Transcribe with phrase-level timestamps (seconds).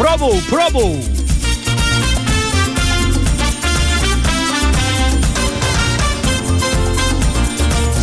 [0.00, 0.98] 브라보 브라보.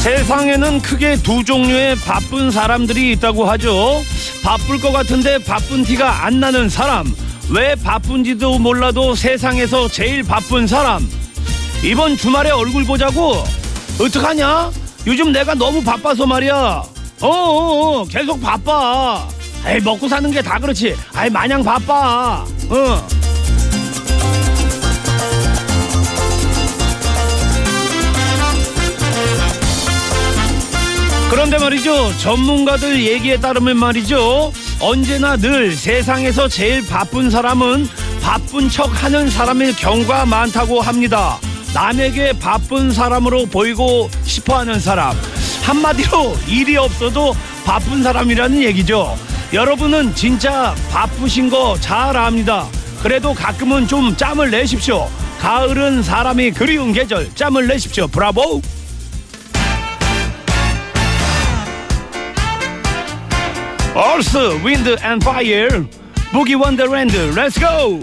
[0.03, 4.03] 세상에는 크게 두 종류의 바쁜 사람들이 있다고 하죠.
[4.43, 7.11] 바쁠 것 같은데 바쁜 티가 안 나는 사람.
[7.49, 11.09] 왜 바쁜지도 몰라도 세상에서 제일 바쁜 사람.
[11.83, 13.43] 이번 주말에 얼굴 보자고.
[13.99, 14.69] 어떡하냐?
[15.07, 16.83] 요즘 내가 너무 바빠서 말이야.
[17.21, 19.27] 어어 계속 바빠
[19.67, 20.95] 에이 먹고 사는 게 다 그렇지.
[21.13, 22.45] 아이 마냥 바빠.
[22.69, 23.07] 어.
[31.29, 32.17] 그런데 말이죠.
[32.19, 34.51] 전문가들 얘기에 따르면 말이죠.
[34.79, 37.87] 언제나 늘 세상에서 제일 바쁜 사람은
[38.21, 41.37] 바쁜 척 하는 사람의 경우가 많다고 합니다.
[41.73, 45.15] 남에게 바쁜 사람으로 보이고 싶어 하는 사람.
[45.63, 49.17] 한마디로 일이 없어도 바쁜 사람이라는 얘기죠
[49.53, 52.67] 여러분은 진짜 바쁘신 거 잘 압니다.
[53.01, 55.07] 그래도 가끔은 좀 짬을 내십시오.
[55.39, 58.07] 가을은 사람이 그리운 계절 짬을 내십시오.
[58.07, 58.61] 브라보!
[63.95, 68.01] Earth, Wind & Fire Boogie Wonderland let's go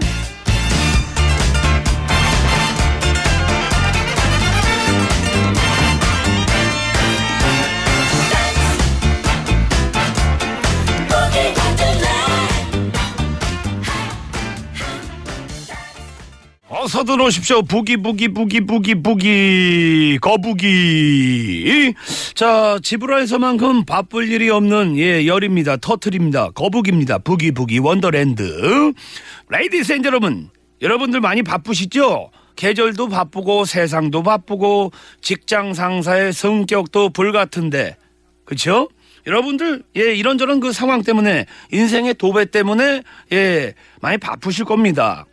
[16.85, 17.63] 어서 들어오십시오.
[17.63, 21.95] boogie boogie boogie boogie boogie 거북이.
[22.35, 25.77] 자 지브라에서만큼 바쁠 일이 없는 예 열입니다.
[25.77, 26.51] turtle입니다.
[26.51, 27.17] 거북입니다.
[27.17, 28.93] Boogie boogie wonderland.
[29.49, 32.29] Ladies and 여러분 여러분들 많이 바쁘시죠?
[32.55, 34.91] 계절도 바쁘고 세상도 바쁘고
[35.21, 37.97] 직장 상사의 성격도 불같은데
[38.45, 38.89] 그렇죠?
[39.25, 43.01] 여러분들 예 이런저런 그 상황 때문에 인생의 도배 때문에
[43.33, 45.25] 예 많이 바쁘실 겁니다.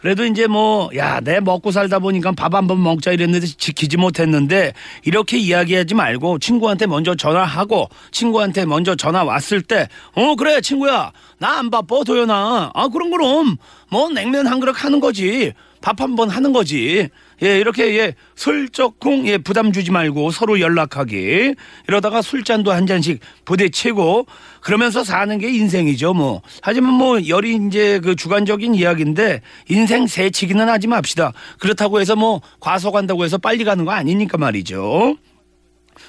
[0.00, 4.72] 그래도 이제 뭐, 야, 내 먹고 살다 보니까 밥 한 번 먹자 이랬는데 지키지 못했는데
[5.04, 11.12] 이렇게 이야기하지 말고 친구한테 먼저 전화하고 친구한테 먼저 전화 왔을 때, 어, 그래, 친구야.
[11.38, 12.70] 나 안 바빠, 도연아.
[12.74, 13.56] 아, 그럼, 그럼.
[13.90, 15.52] 뭐, 냉면 한 그릇 하는 거지.
[15.80, 17.08] 밥 한 번 하는 거지.
[17.42, 21.54] 예, 이렇게, 예, 슬쩍쿵, 예, 부담 주지 말고 서로 연락하기.
[21.88, 24.26] 이러다가 술잔도 한 잔씩 부대치고
[24.60, 26.42] 그러면서 사는 게 인생이죠, 뭐.
[26.62, 31.32] 하지만 뭐, 열이 이제 그 주관적인 이야기인데 인생 새치기는 하지 맙시다.
[31.58, 35.16] 그렇다고 해서 뭐, 과속한다고 해서 빨리 가는 거 아니니까 말이죠.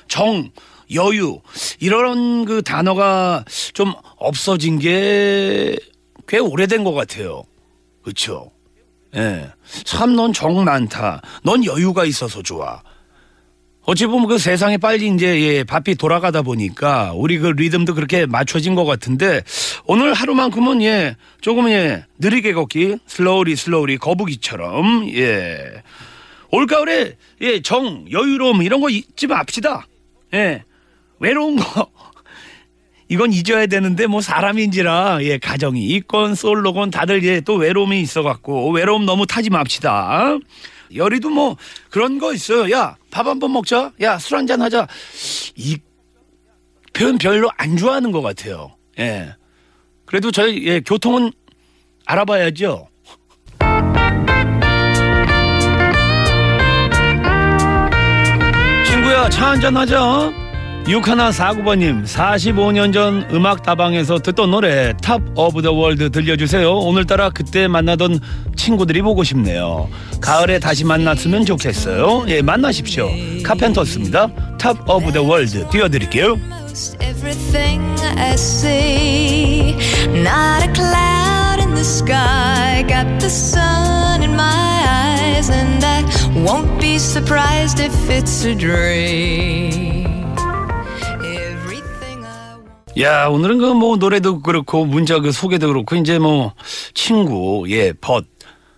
[0.07, 0.49] 정,
[0.93, 1.41] 여유,
[1.79, 5.77] 이런 그 단어가 좀 없어진 게
[6.27, 7.43] 꽤 오래된 것 같아요.
[8.03, 8.51] 그렇죠?
[9.15, 9.49] 예.
[9.85, 11.21] 참 넌 정 많다.
[11.43, 12.81] 넌 여유가 있어서 좋아.
[13.85, 18.75] 어찌 보면 그 세상에 빨리 이제 예, 바삐 돌아가다 보니까 우리 그 리듬도 그렇게 맞춰진
[18.75, 19.41] 것 같은데
[19.85, 25.81] 오늘 하루만큼은 예 조금 예 느리게 걷기 슬로우리 슬로우리 거북이처럼 예
[26.51, 29.87] 올가을에 예 정 여유로움 이런 거 잊지 맙시다
[30.33, 30.63] 예
[31.19, 31.87] 외로운 거
[33.09, 39.05] 이건 잊어야 되는데 뭐 사람인지라 예 가정이 있건 솔로건 다들 예 또 외로움이 있어갖고 외로움
[39.05, 40.37] 너무 타지 맙시다.
[40.95, 41.55] 열이도 뭐
[41.89, 42.71] 그런 거 있어요.
[42.75, 43.91] 야 밥 한 번 먹자.
[44.01, 44.87] 야 술 한 잔 하자.
[45.55, 45.77] 이
[46.93, 48.75] 표현 별로 안 좋아하는 것 같아요.
[48.99, 49.33] 예.
[50.05, 51.31] 그래도 저희 예, 교통은
[52.05, 52.87] 알아봐야죠.
[58.85, 60.31] 친구야 차 한잔 하자.
[60.87, 66.71] 6149번님 45년 전 음악다방에서 듣던 노래 Top of the World 들려주세요.
[66.71, 68.21] 오늘따라 그때 만나던
[68.55, 69.89] 친구들이 보고 싶네요.
[70.21, 72.25] 가을에 다시 만났으면 좋겠어요.
[72.29, 73.09] 예 만나십시오.
[73.43, 74.29] 카펜터스입니다.
[74.57, 76.37] Top of the World 띄워드릴게요.
[76.47, 77.83] Most everything
[78.17, 79.75] I see.
[80.13, 80.57] Not
[92.99, 96.53] 야 오늘은 그 뭐 노래도 그렇고 문자 그 소개도 그렇고 이제 뭐
[96.93, 98.25] 친구 예 벗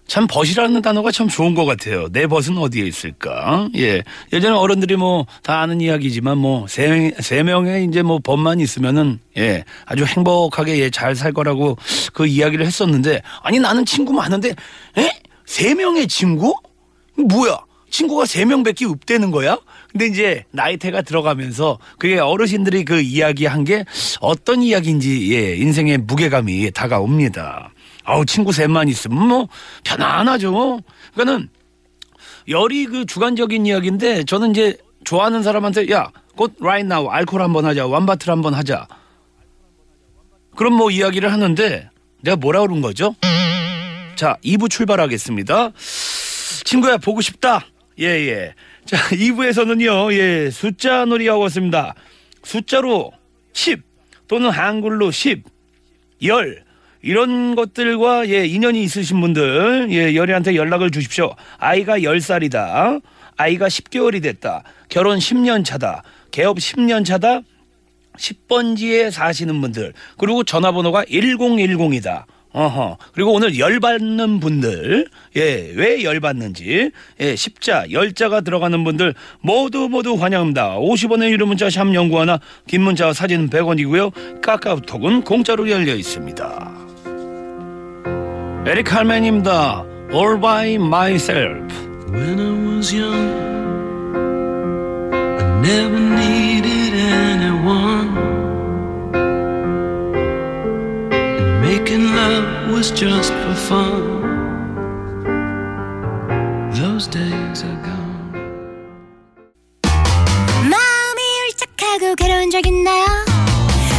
[0.08, 2.08] 참 벗이라는 단어가 참 좋은 것 같아요.
[2.12, 3.70] 내 벗은 어디에 있을까?
[3.78, 4.02] 예
[4.34, 9.64] 예전에 어른들이 뭐 다 아는 이야기지만 뭐 세 세 명의 이제 뭐 벗만 있으면은 예
[9.86, 11.78] 아주 행복하게 예, 잘 살 거라고
[12.14, 14.56] 그 이야기를 했었는데 아니 나는 친구 많은데
[14.98, 15.10] 에
[15.46, 16.54] 세 명의 친구?
[17.16, 17.58] 뭐야?
[17.90, 19.58] 친구가 세 명밖에 없다는 거야?
[19.92, 23.86] 근데 이제 나이테가 들어가면서 그게 어르신들이 그 이야기한 게
[24.22, 27.72] 어떤 이야기인지 예, 인생의 무게감이 다가옵니다.
[28.04, 29.48] 아우 친구 셋만 있으면 뭐
[29.84, 30.80] 편안하죠.
[31.14, 31.50] 그러니까는
[32.48, 37.88] 열이 그 주관적인 이야기인데 저는 이제 좋아하는 사람한테 야, 곧 right now 알코올 한번 하자.
[37.88, 38.88] 완바틀 한번 하자.
[40.56, 41.90] 그럼 뭐 이야기를 하는데
[42.22, 43.16] 내가 뭐라 그런 거죠?
[44.16, 45.72] 자, 2부 출발하겠습니다.
[46.66, 47.66] 친구야, 보고 싶다.
[48.00, 48.54] 예, 예.
[48.90, 51.94] 자, 2부에서는요, 예, 숫자 놀이하고 있습니다.
[52.42, 53.12] 숫자로
[53.54, 53.84] 10
[54.28, 55.44] 또는 한글로 10,
[56.20, 56.64] 10
[57.04, 61.36] 이런 것들과 예, 인연이 있으신 분들 예, 열이한테 연락을 주십시오.
[61.60, 63.04] 아이가 10살이다.
[63.38, 64.64] 아이가 10개월이 됐다.
[64.90, 66.02] 결혼 10년 차다.
[66.32, 67.42] 개업 10년 차다.
[68.18, 72.24] 10번지에 사시는 분들 그리고 전화번호가 1010이다.
[72.52, 72.98] 어허.
[73.14, 79.88] 그리고 오늘 열 받는 분들, 예, 왜 열 받는지, 예, 십자, 열자가 들어가는 분들 모두
[79.88, 80.78] 모두 환영합니다.
[80.80, 84.42] 50원의 유료 문자 샵 연구 하나, 긴 문자 사진은 100원이고요.
[84.42, 86.72] 카카오톡은 공짜로 열려 있습니다.
[88.66, 89.86] 에릭 할맨입니다.
[90.12, 91.68] All by myself.
[92.12, 93.30] When I was young,
[95.14, 96.79] I never needed
[101.90, 104.22] Making love was just for fun.
[106.72, 108.30] Those days are gone.
[110.70, 113.06] 마음이 울적하고 괴로운 적 있나요?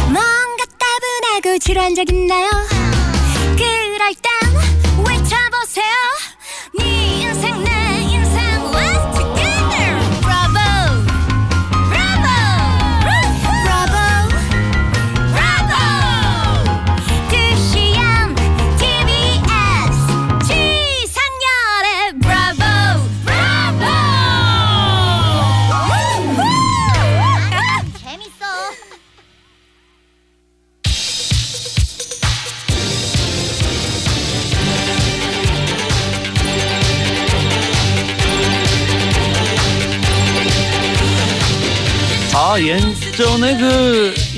[0.05, 2.50] 뭔가 따분하고 지루한 적 있나요?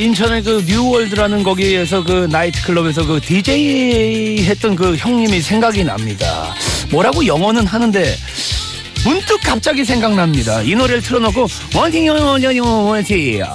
[0.04, 6.54] 인천의 그 뉴월드라는 거기에서 그 나이트클럽에서 그 DJ 했던 그 형님이 생각이 납니다.
[6.92, 8.14] 뭐라고 영어는 하는데
[9.06, 10.62] 문득 갑자기 생각납니다.
[10.62, 13.44] 이 노래를 틀어놓고 원팅요 원팅요 원팅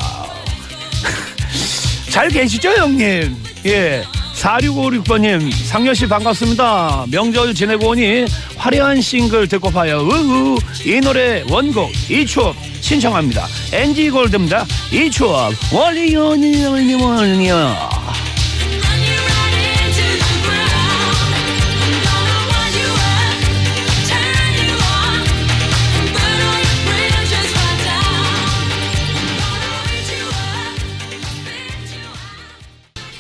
[2.08, 3.36] 잘 계시죠 형님?
[3.66, 4.02] 예.
[4.38, 7.06] 4656번님 상렬씨 반갑습니다.
[7.10, 8.26] 명절 지내고 오니
[8.56, 9.98] 화려한 싱글 듣고 봐요.
[10.00, 13.46] 우우 이 노래 원곡 이 추억 신청합니다.
[13.72, 14.64] NG 골드입니다.
[14.92, 17.97] 이 추억 월리원이원이원이요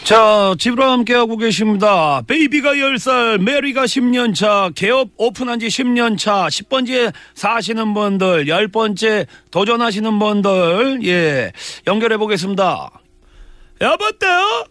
[0.08, 2.22] 자, 집으로 함께하고 계십니다.
[2.26, 10.18] 베이비가 10살, 메리가 10년 차, 개업 오픈한 지 10년 차, 10번째 사시는 분들, 10번째 도전하시는
[10.18, 11.52] 분들, 예,
[11.86, 12.90] 연결해 보겠습니다.
[13.82, 14.64] 여보세요?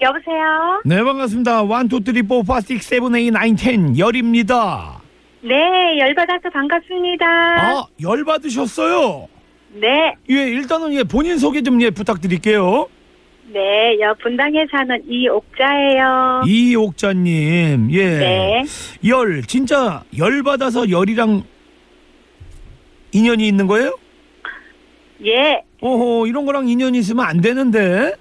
[0.00, 0.80] 여보세요?
[0.84, 1.62] 네, 반갑습니다.
[1.62, 5.02] 1, 2, 3, 4, 5, 6, 7, 8, 9, 10, 열입니다.
[5.40, 7.26] 네, 열받아서 반갑습니다.
[7.26, 9.26] 아, 열 받으셨어요?
[9.72, 12.86] 네, 예, 일단은 예, 본인 소개 좀 예, 부탁드릴게요.
[13.44, 16.42] 네, 여 분당에 사는 이옥자예요.
[16.46, 18.18] 이옥자님, 예.
[18.18, 18.62] 네,
[19.06, 21.42] 열 진짜 열 받아서 열이랑
[23.12, 23.98] 인연이 있는 거예요?
[25.26, 28.14] 예, 오호 이런 거랑 인연이 있으면 안 되는데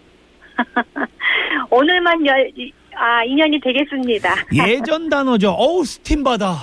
[1.70, 4.36] 오늘만 열, 이- 아, 인연이 되겠습니다.
[4.68, 5.52] 예전 단어죠.
[5.52, 6.56] 어우 스팀 받아.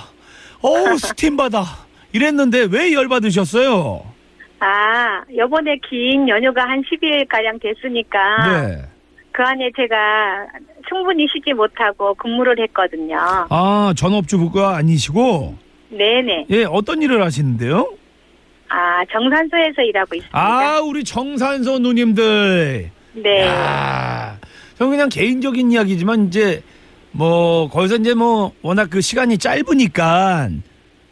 [0.61, 1.63] 어우 스팀 받아.
[2.13, 4.03] 이랬는데 왜 열 받으셨어요?
[4.59, 8.19] 아, 요번에 긴 연휴가 한 12일가량 됐으니까,
[8.63, 8.81] 네.
[9.31, 10.47] 그 안에 제가
[10.89, 13.17] 충분히 쉬지 못하고 근무를 했거든요.
[13.49, 15.55] 아 전업주부가 아니시고
[15.89, 16.47] 네네.
[16.49, 17.89] 예 어떤 일을 하시는데요?
[18.67, 20.37] 아, 정산소에서 일하고 있습니다.
[20.37, 22.91] 아 우리 정산소 누님들.
[23.13, 23.47] 네.
[23.47, 24.37] 야,
[24.77, 26.61] 저 그냥 개인적인 이야기지만 이제
[27.11, 30.49] 뭐 거기서 이제 뭐 워낙 그 시간이 짧으니까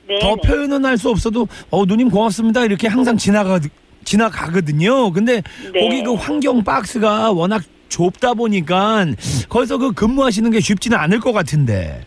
[0.07, 0.19] 네.
[0.19, 3.59] 더 표현은 할 수 없어도 어 누님 고맙습니다 이렇게 항상 지나가
[4.03, 5.11] 지나가거든요.
[5.11, 5.41] 근데
[5.73, 5.81] 네.
[5.81, 9.05] 거기 그 환경 박스가 워낙 좁다 보니까
[9.49, 12.01] 거기서 그 근무하시는 게 쉽지는 않을 것 같은데.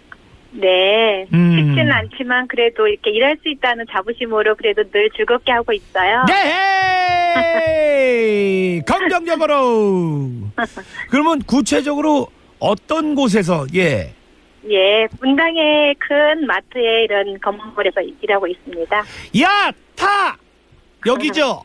[0.52, 1.26] 네.
[1.32, 1.56] 음.
[1.56, 6.24] 쉽지는 않지만 그래도 이렇게 일할 수 있다는 자부심으로 그래도 늘 즐겁게 하고 있어요.
[6.26, 6.40] 네!
[8.86, 10.28] 긍정적으로!
[11.10, 12.26] 그러면 구체적으로
[12.58, 14.12] 어떤 곳에서, 예.
[14.68, 18.96] 예, 분당의 큰 마트에 이런 건물에서 일하고 있습니다.
[19.40, 19.72] 야!
[19.96, 20.36] 타!
[21.06, 21.62] 여기죠?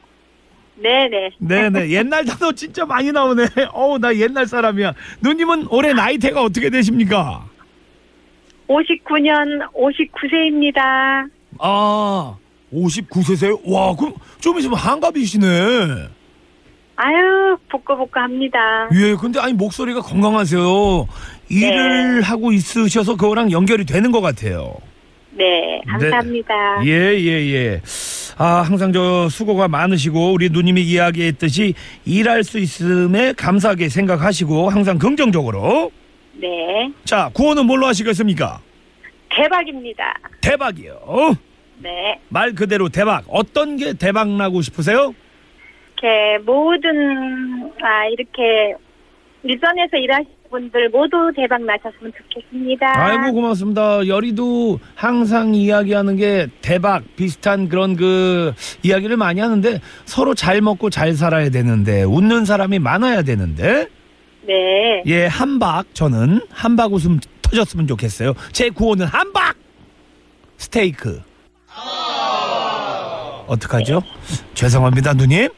[0.75, 1.31] 네네.
[1.39, 1.89] 네네.
[1.89, 3.45] 옛날 단어 진짜 많이 나오네.
[3.73, 4.93] 어우, 나 옛날 사람이야.
[5.21, 7.45] 누님은 올해 나이대가 어떻게 되십니까?
[8.67, 11.29] 59년 59세입니다.
[11.59, 12.35] 아,
[12.73, 13.61] 59세세요?
[13.65, 15.47] 와, 그럼 좀 있으면 한갑이시네.
[16.97, 18.87] 아유, 복고복고 합니다.
[18.93, 20.61] 예, 근데 아니 목소리가 건강하세요.
[21.49, 24.75] 일을 하고 있으셔서 그거랑 연결이 되는 것 같아요.
[25.31, 26.85] 네, 감사합니다.
[26.85, 27.81] 예, 예, 예.
[28.37, 31.73] 아, 항상 저 수고가 많으시고 우리 누님이 이야기했듯이
[32.05, 35.91] 일할 수 있음에 감사하게 생각하시고 항상 긍정적으로.
[36.33, 38.59] 네, 자, 구호는 뭘로 하시겠습니까?
[39.29, 40.13] 대박입니다.
[40.41, 41.35] 대박이요.
[41.79, 43.23] 네, 말 그대로 대박.
[43.27, 45.13] 어떤 게 대박 나고 싶으세요?
[45.97, 48.73] 이렇게 모든, 아, 이렇게
[49.43, 52.85] 일선에서 일하시는 분들 모두 대박 나셨으면 좋겠습니다.
[52.95, 54.07] 아이고 고맙습니다.
[54.07, 61.13] 열이도 항상 이야기하는 게 대박 비슷한 그런 그 이야기를 많이 하는데 서로 잘 먹고 잘
[61.13, 63.87] 살아야 되는데 웃는 사람이 많아야 되는데
[64.47, 68.33] 네, 예 한박 저는 한박 웃음 터졌으면 좋겠어요.
[68.51, 69.55] 제 구호는 한박
[70.57, 71.21] 스테이크.
[73.47, 74.01] 어떡하죠?
[74.53, 75.49] 죄송합니다 누님.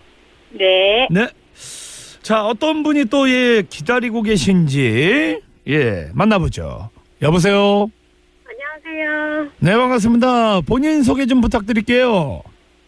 [0.52, 1.08] 네.
[1.10, 1.28] 네.
[2.28, 6.90] 자, 어떤 분이 또, 예, 기다리고 계신지, 예, 만나보죠.
[7.22, 7.90] 여보세요?
[8.46, 9.50] 안녕하세요.
[9.60, 10.60] 네, 반갑습니다.
[10.68, 12.44] 본인 소개 좀 부탁드릴게요.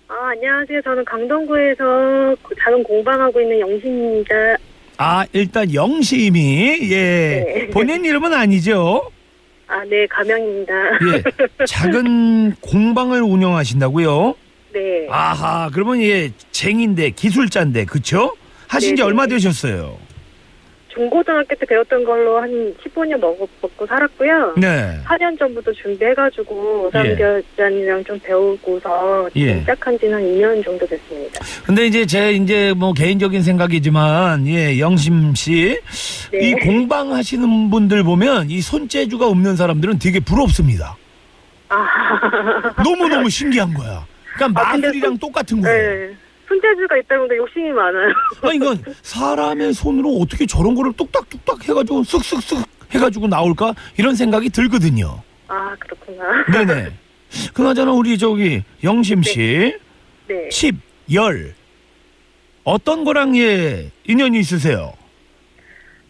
[0.09, 0.81] 아, 안녕하세요.
[0.83, 4.35] 저는 강동구에서 작은 공방하고 있는 영신입니다.
[4.97, 7.67] 아, 일단 영심이, 예, 네.
[7.69, 9.09] 본인 이름은 아니죠?
[9.67, 10.73] 아, 네, 가명입니다.
[11.13, 14.35] 예, 작은 공방을 운영하신다고요?
[14.73, 15.07] 네.
[15.09, 18.33] 아하, 그러면 예, 쟁인데, 기술자인데, 그쵸?
[18.69, 19.07] 하신 지 네네.
[19.07, 19.97] 얼마 되셨어요?
[20.89, 22.49] 중고등학교 때 배웠던 걸로 한
[22.83, 24.55] 15년 먹고, 먹고 살았고요.
[24.57, 24.99] 네.
[25.05, 26.99] 4년 전부터 준비해가지고 예.
[26.99, 29.59] 오삼결잔이랑 좀 배우고서 지금 예.
[29.61, 31.39] 시작한 지는 한 2년 정도 됐습니다.
[31.65, 35.77] 근데 이제 제 이제 뭐 개인적인 생각이지만 예 영심 씨이
[36.31, 36.51] 네.
[36.65, 40.97] 공방 하시는 분들 보면 이 손재주가 없는 사람들은 되게 부럽습니다.
[41.69, 44.05] 아, 너무 너무 신기한 거야.
[44.35, 46.07] 그러니까 아, 근데 마술이랑 똑같은 거예요.
[46.07, 46.15] 네.
[46.49, 48.11] 손재주가 있다 보니까 욕심이 많아요.
[48.41, 55.21] 아니 이건 사람의 손으로 어떻게 저런 거를 뚝딱뚝딱 해가지고 쓱쓱쓱 해가지고 나올까 이런 생각이 들거든요.
[55.47, 56.45] 아, 그렇구나.
[56.51, 56.91] 네네.
[57.53, 59.77] 그나저나 우리 저기 영심 씨
[60.27, 60.49] 네.
[60.49, 60.75] 칩,
[61.13, 61.53] 열
[62.63, 64.93] 어떤 거랑 예 인연이 있으세요?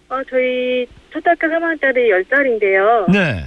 [0.08, 3.12] 아, 저희 초등학교 3학년 짜리 10살인데요.
[3.12, 3.46] 네.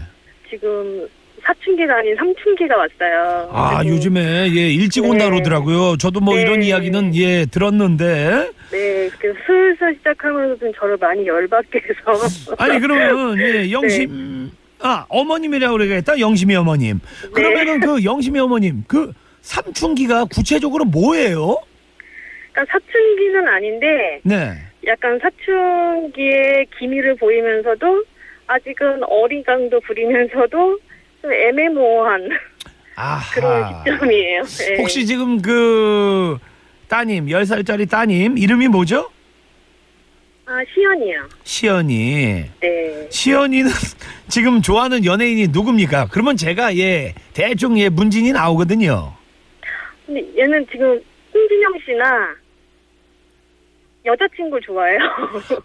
[0.49, 1.09] 지금
[1.43, 3.51] 사춘기가 아닌 삼춘기가 왔어요.
[3.53, 4.21] 아 그리고 요즘에
[4.55, 5.09] 예 일찍 네.
[5.09, 5.97] 온다 그러더라고요.
[5.97, 6.43] 저도 뭐 네.
[6.43, 12.55] 이런 이야기는 예 들었는데 네, 그 슬슬 시작하면서 좀 저를 많이 열받게 해서.
[12.59, 17.01] 아니 그러면 예 영심 아 어머님이라고 그러겠다 영심이 어머님.
[17.33, 21.57] 그러면은 그 영심이 어머님 그 삼춘기가 구체적으로 뭐예요?
[22.53, 24.53] 그러니까 사춘기는 아닌데 네.
[24.87, 28.05] 약간 사춘기의 기미를 보이면서도
[28.47, 30.79] 아직은 어리광도 부리면서도
[31.23, 32.29] 좀 애매모호한
[32.97, 33.35] 아하.
[33.35, 34.43] 그런 시점이에요.
[34.43, 34.77] 네.
[34.79, 36.37] 혹시 지금 그
[36.89, 39.11] 따님 10살짜리 따님 이름이 뭐죠?
[40.45, 41.29] 아 시연이요.
[41.45, 42.45] 시연이.
[42.61, 43.07] 네.
[43.11, 43.71] 시연이는
[44.29, 46.09] 지금 좋아하는 연예인이 누굽니까?
[46.11, 49.15] 그러면 제가 예 대충 예 문진이 나오거든요.
[50.05, 51.01] 근데 얘는 지금
[51.33, 52.35] 홍진영 씨나
[54.05, 54.99] 여자친구 좋아해요.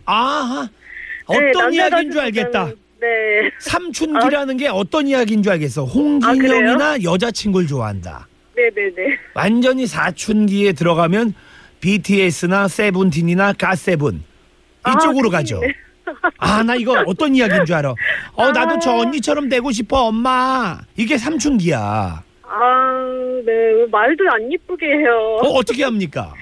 [0.06, 0.70] 아
[1.30, 2.72] 네, 어떤 남자 이야기인 줄 알겠다.
[3.00, 3.52] 네.
[3.60, 5.86] 삼춘기라는 게 어떤 이야기인 줄 알겠어.
[5.86, 8.28] 홍진영이나 여자친구를 좋아한다.
[8.56, 9.18] 네네네.
[9.36, 11.34] 완전히 사춘기에 들어가면
[11.80, 14.24] BTS나 세븐틴이나 가세븐
[14.88, 15.60] 이쪽으로 아, 가죠.
[15.60, 15.74] 네.
[16.40, 17.94] 아 나 이거 어떤 이야기인 줄 알아.
[18.34, 18.80] 어 나도 아.
[18.80, 20.80] 저 언니처럼 되고 싶어 엄마.
[20.96, 22.24] 이게 삼춘기야.
[22.50, 23.86] 아, 네.
[23.92, 25.38] 말도 안 이쁘게 해요.
[25.44, 26.34] 어 어떻게 합니까?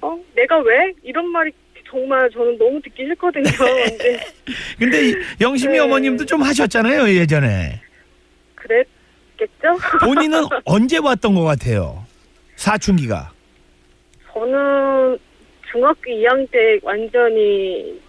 [0.00, 0.92] 어, 내가 왜?
[1.02, 1.50] 이런 말이
[1.94, 3.44] 정말 저는 너무 듣기 싫거든요.
[3.56, 4.20] 근데
[4.78, 5.78] 근데 이 영심이 네.
[5.78, 7.80] 어머님도 좀 하셨잖아요 예전에.
[8.56, 9.78] 그랬겠죠?
[10.04, 12.04] 본인은 언제 왔던 것 같아요?
[12.56, 13.30] 사춘기가.
[14.32, 15.16] 저는
[15.70, 18.00] 중학교 2학년 때 완전히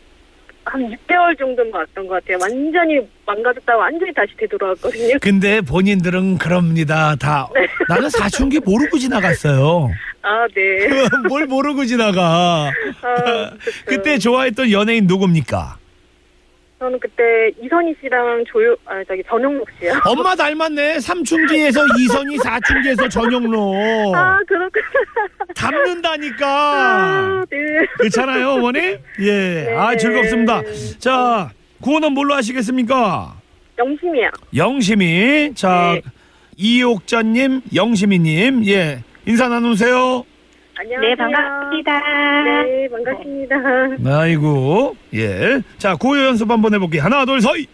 [0.63, 2.37] 한 6개월 정도만 왔던 것 같아요.
[2.41, 5.17] 완전히 망가졌다가 완전히 다시 되돌아왔거든요.
[5.21, 7.15] 근데 본인들은 그럽니다.
[7.17, 7.47] 다
[7.87, 9.91] 나는 사춘기 모르고 지나갔어요.
[10.25, 10.87] 아, 네.
[11.29, 12.71] 뭘 모르고 지나가.
[13.01, 13.51] 아.
[13.85, 15.77] 그때 좋아했던 연예인 누굽니까?
[16.79, 19.93] 저는 그때 이선희 씨랑 조요, 아, 저기 전용록 씨요.
[20.05, 20.99] 엄마 닮았네.
[20.99, 24.13] 삼춘기에서 이선희, 사춘기에서 전용로.
[24.15, 24.85] 아, 그렇구나.
[25.55, 26.47] 닮는다니까.
[26.47, 27.57] 아, 네.
[27.99, 28.97] 그렇잖아요, 어머니?
[29.21, 29.75] 예.
[29.77, 29.97] 아, 네.
[29.97, 30.63] 즐겁습니다.
[30.97, 31.51] 자,
[31.81, 33.35] 구호는 뭘로 하시겠습니까?
[33.77, 34.29] 영심이요.
[34.55, 35.53] 영심이.
[35.53, 36.01] 자, 네.
[36.57, 38.65] 이옥자님, 영심이님.
[38.67, 39.03] 예.
[39.25, 40.23] 인사 나누세요.
[40.77, 41.09] 안녕하세요.
[41.09, 41.99] 네, 반갑습니다.
[42.43, 44.19] 네, 반갑습니다.
[44.19, 44.95] 아이고.
[45.13, 45.61] 예.
[45.77, 47.01] 자, 구호 연습 한번 해볼게요.
[47.01, 47.65] 하나, 둘, 서이.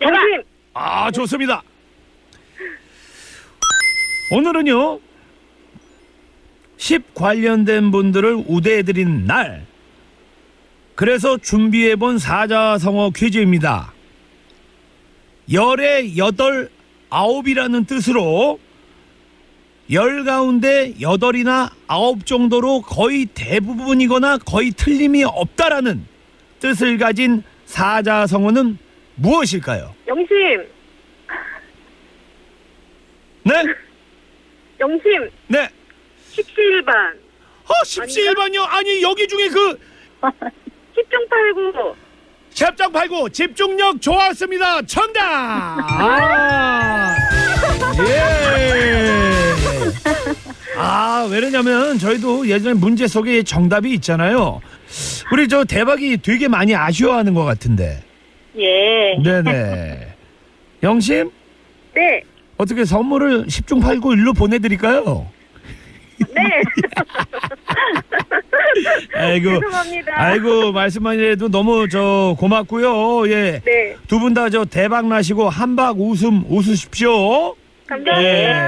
[0.00, 0.42] 영심!
[0.72, 1.62] 아, 좋습니다.
[4.30, 5.00] 오늘은요,
[6.78, 9.66] 10 관련된 분들을 우대해드리는 날,
[10.94, 13.92] 그래서 준비해본 사자성어 퀴즈입니다.
[15.52, 16.70] 열의 여덟
[17.10, 18.58] 아홉이라는 뜻으로
[19.92, 26.06] 열 가운데 여덟이나 아홉 정도로 거의 대부분이거나 거의 틀림이 없다라는
[26.58, 28.78] 뜻을 가진 사자성어는
[29.16, 29.94] 무엇일까요?
[30.08, 30.66] 영심,
[33.44, 33.52] 네?
[34.80, 35.68] 영심, 네.
[36.32, 37.16] 17반,
[37.64, 38.64] 어, 17번요?
[38.68, 39.78] 아니, 여기 중에 그
[40.20, 41.94] 10중 8구,
[42.56, 44.80] 샵장 팔고 집중력 좋았습니다.
[44.86, 45.22] 정답!
[45.22, 47.14] 아,
[48.08, 48.22] 예.
[50.78, 54.62] 아, 왜냐면 저희도 예전에 문제 속에 정답이 있잖아요.
[55.30, 58.02] 우리 저 대박이 되게 많이 아쉬워하는 것 같은데.
[58.56, 59.22] 예.
[59.22, 60.14] 네네.
[60.82, 61.30] 영심?
[61.94, 62.22] 네,
[62.56, 65.28] 어떻게 선물을 10중 8구 1로 보내드릴까요?
[66.34, 66.62] 네.
[69.16, 69.60] 아이고.
[69.60, 70.12] 죄송합니다.
[70.16, 73.28] 아이고, 말씀만 해도 너무 저 고맙고요.
[73.30, 73.60] 예.
[73.64, 77.54] 네, 두 분 다 저 대박 나시고 한박 웃음 웃으십시오.
[77.86, 78.22] 감사합니다.
[78.22, 78.64] 예.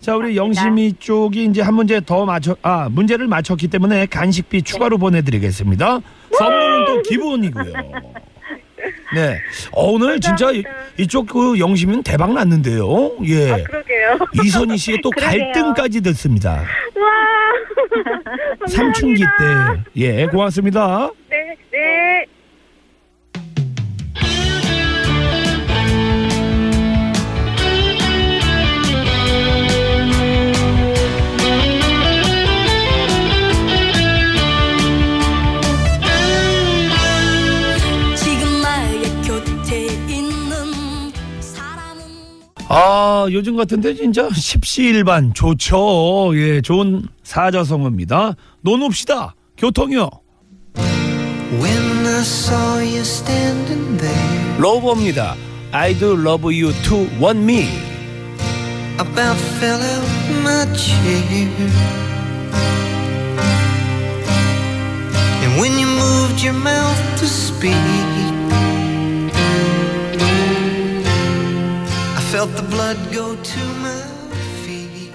[0.00, 4.98] 자, 우리 영심이 쪽이 이제 한 문제 더 맞춰, 아, 문제를 맞췄기 때문에 간식비 추가로
[4.98, 6.00] 보내드리겠습니다.
[6.38, 7.72] 선물은 또 기본이고요.
[9.14, 9.38] 네.
[9.72, 10.64] 어, 오늘 진짜 이.
[10.98, 13.12] 이쪽 그 영심은 대박 났는데요.
[13.26, 13.50] 예.
[13.52, 14.18] 아, 그러게요.
[14.44, 15.52] 이선희 씨의 또 그러게요.
[15.52, 16.64] 갈등까지 듣습니다.
[18.60, 18.66] 와.
[18.68, 19.22] 삼춘기.
[19.22, 19.84] 때.
[19.96, 21.10] 예, 고맙습니다.
[42.74, 46.32] 아, 요즘 같은데 진짜 십시일반 좋죠.
[46.36, 48.34] 예, 좋은 사자성어입니다.
[48.62, 49.34] 노놉시다.
[49.58, 50.08] 교통이요.
[51.60, 55.36] When I saw you standing there, 러버입니다.
[55.72, 57.68] I do love you to want me.
[58.98, 60.08] about fell out
[60.40, 61.44] my chair.
[65.42, 67.76] And when you moved your mouth to speak,
[72.32, 74.00] felt the blood go to my
[74.64, 75.12] feet.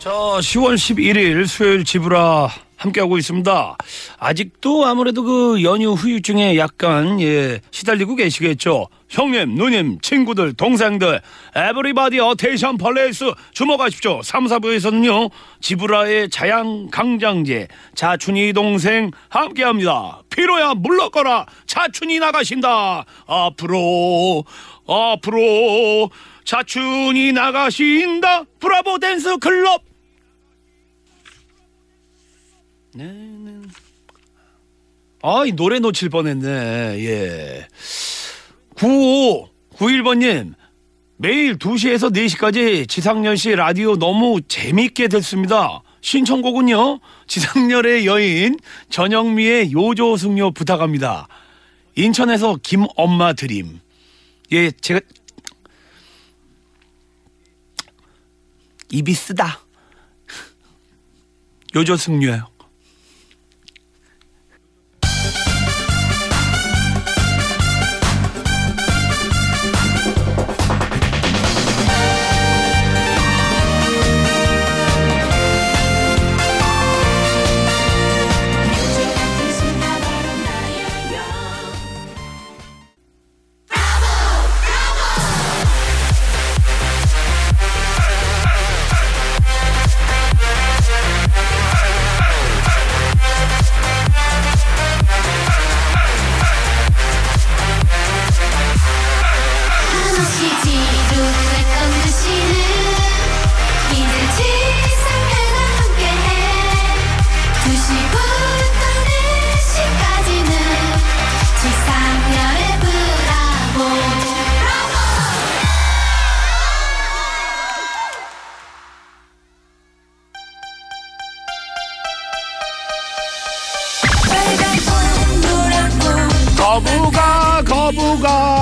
[0.00, 3.76] 자, 10월 11일 수요일 지브라 함께하고 있습니다.
[4.18, 8.88] 아직도 아무래도 그 연휴 후유증에 약간 예 시달리고 계시겠죠.
[9.10, 11.20] 형님, 누님, 친구들, 동생들,
[11.56, 14.22] everybody attention please 주목하십시오.
[14.22, 15.30] 3, 4부에서는요.
[15.60, 20.22] 지브라의 자양 강장제 자춘이 동생 함께합니다.
[20.30, 21.46] 피로야 물러거라.
[21.66, 23.04] 자춘이 나가신다.
[23.26, 24.44] 앞으로
[24.86, 26.10] 앞으로
[26.44, 28.44] 자춘이 나가신다.
[28.60, 29.87] 브라보 댄스 클럽.
[32.94, 33.60] 네, 네.
[35.22, 36.48] 아, 이 노래 놓칠 뻔했네.
[37.04, 37.68] 예.
[38.76, 40.54] 95 91번님
[41.16, 45.82] 매일 2시에서 4시까지 지상렬 씨 라디오 너무 재밌게 듣습니다.
[46.00, 47.00] 신청곡은요.
[47.26, 48.56] 지상렬의 여인
[48.88, 51.28] 전영미의 요조승려 부탁합니다.
[51.96, 53.80] 인천에서 김엄마 드림.
[54.52, 55.00] 예, 제가
[58.90, 59.60] 입이 쓰다.
[61.74, 62.57] 요조승려요.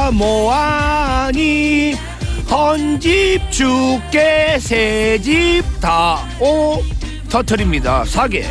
[0.06, 1.94] 거부가 뭐하니
[2.50, 6.82] 헌집 죽게 새집 다오
[7.28, 8.04] 터트립니다.
[8.04, 8.44] 사계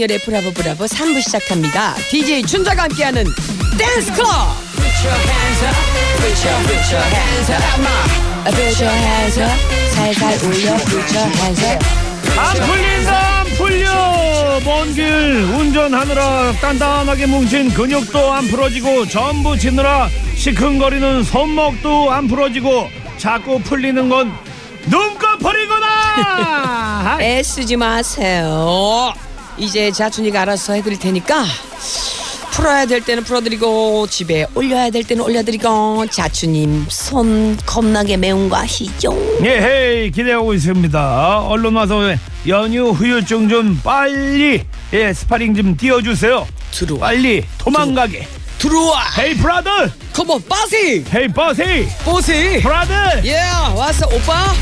[0.00, 1.94] 이정열의 브라보 브라보 3부 시작합니다.
[2.10, 3.24] DJ 춘자가 함께하는
[3.76, 4.30] 댄스 클럽.
[9.38, 9.50] Up,
[9.94, 11.84] 살살 올려, put your hands up.
[12.38, 21.24] 안 풀린다 안 풀려 먼 길 운전하느라 단단하게 뭉친 근육도 안 풀어지고 전부 지느라 시큰거리는
[21.24, 24.32] 손목도 안 풀어지고 자꾸 풀리는 건
[24.86, 25.88] 눈꺼풀이구나
[27.20, 29.12] 애쓰지 마세요.
[29.60, 31.44] 이제 자춘이가 알아서 해드릴 테니까
[32.52, 39.14] 풀어야 될 때는 풀어드리고 집에 올려야 될 때는 올려드리고 자춘님 손 겁나게 매운 거 아시죠?
[39.44, 41.40] 예, hey 기대하고 있습니다.
[41.46, 42.00] 얼른 와서
[42.48, 46.46] 연휴 후유증 좀 빨리 예 스파링 좀 띄워주세요.
[46.72, 48.26] 들어와 빨리 도망가게.
[48.58, 49.70] 들어와 hey brother,
[50.12, 53.24] come on 빠시 hey 버시, 보시 brother.
[53.24, 53.38] 예
[53.74, 54.52] 왔어 오빠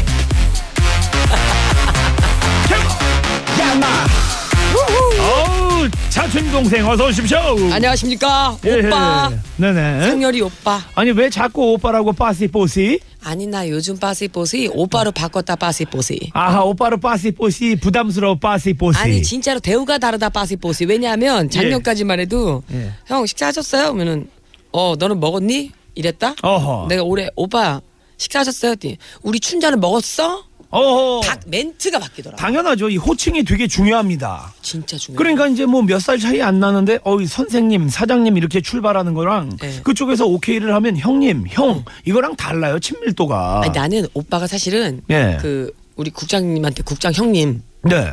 [4.93, 7.39] 어우 차춘 동생 어서 오십시오.
[7.73, 10.09] 안녕하십니까 예, 오빠 네네.
[10.11, 12.99] 성열이 오빠 아니 왜 자꾸 오빠라고 빠시 뽀시?
[13.23, 18.73] 아니 나 요즘 빠시 보시 오빠로 바꿨다 빠시 보시 아하 오빠로 빠시 뽀시 부담스러워 빠시
[18.73, 18.99] 뽀시.
[18.99, 22.91] 아니 진짜로 대우가 다르다 빠시 보시 왜냐하면 작년까지만 해도 예.
[23.07, 23.93] 형 식사하셨어요?
[23.93, 24.29] 그러면은
[24.73, 25.73] 어 너는 먹었니?
[25.95, 26.87] 이랬다 어허.
[26.89, 27.81] 내가 올해 오빠
[28.17, 28.73] 식사하셨어요?
[28.73, 30.45] 했더니 우리 춘자는 먹었어?
[30.71, 31.23] 어허.
[31.27, 32.91] 딱 멘트가 바뀌더라 당연하죠.
[32.91, 34.53] 이 호칭이 되게 중요합니다.
[34.61, 39.15] 진짜 중요해 그러니까 이제 뭐 몇 살 차이 안 나는데 어이 선생님 사장님 이렇게 출발하는
[39.15, 39.81] 거랑 네.
[39.83, 45.39] 그쪽에서 오케이를 하면 형님 형 이거랑 달라요 친밀도가 아니, 나는 오빠가 사실은 예.
[45.41, 48.13] 그 우리 국장님한테 국장 형님 네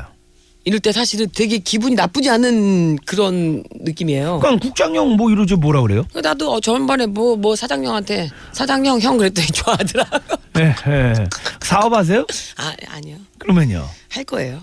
[0.66, 4.40] 이럴 때 사실은 되게 기분이 나쁘지 않은 그런 느낌이에요.
[4.40, 9.18] 그러니까 국장형 뭐 이러지 뭐라 그래요 그 나도 어, 전반에 뭐 뭐 사장형한테 사장형 형
[9.18, 10.36] 그랬더니 좋아하더라고.
[10.58, 11.14] 예, 예.
[11.62, 12.26] 사업하세요
[12.58, 14.60] 아 아니요 그러면요 할 거예요.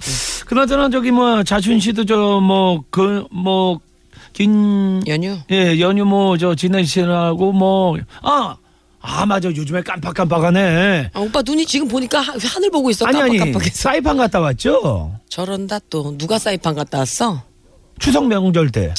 [0.47, 3.79] 그나저나 저기 뭐 자춘 씨도 저 뭐 그 뭐
[4.33, 5.37] 긴 연휴.
[5.51, 8.57] 예 연휴 뭐 저 지내시라고 뭐 아
[9.03, 13.37] 아 맞아 요즘에 깜빡깜빡하네 아, 오빠 눈이 지금 보니까 하, 하늘 보고 있어 아니 아니
[13.39, 13.75] 깜빡깜빡해서.
[13.75, 17.43] 사이판 갔다 왔죠 저런다 또 누가 사이판 갔다 왔어?
[17.99, 18.95] 추석 명절 때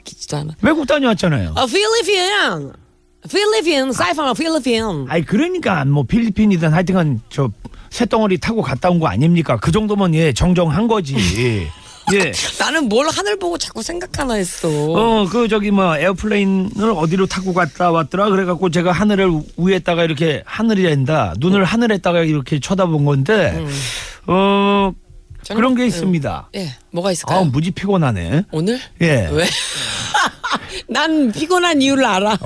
[0.00, 0.54] 웃기지도 않아.
[0.62, 1.54] 외국 다녀왔잖아요.
[1.56, 2.72] 아 필리핀,
[3.30, 5.06] 필리핀 사이판 필리핀.
[5.08, 7.50] 아니 그러니까 뭐 필리핀이든 하여튼간 저
[7.90, 9.56] 새덩어리 타고 갔다 온 거 아닙니까?
[9.58, 11.14] 그 정도면 예 정정한 거지.
[12.12, 12.32] 예.
[12.58, 14.68] 나는 뭘 하늘 보고 자꾸 생각하나 했어.
[14.68, 21.34] 어 그 저기 뭐 airplane을 어디로 타고 갔다 왔더라 그래갖고 제가 하늘을 위에다가 이렇게 하늘이란다
[21.38, 23.64] 눈을 하늘에다가 이렇게 쳐다본 건데
[24.26, 24.92] 어
[25.44, 26.50] 저는- 그런 게 있습니다.
[26.56, 27.40] 예, 뭐가 있을까요?
[27.40, 28.44] 아 무지 피곤하네.
[28.52, 28.80] 오늘?
[29.00, 29.28] 예.
[29.32, 29.46] 왜?
[30.88, 32.38] 난 피곤한 이유를 알아.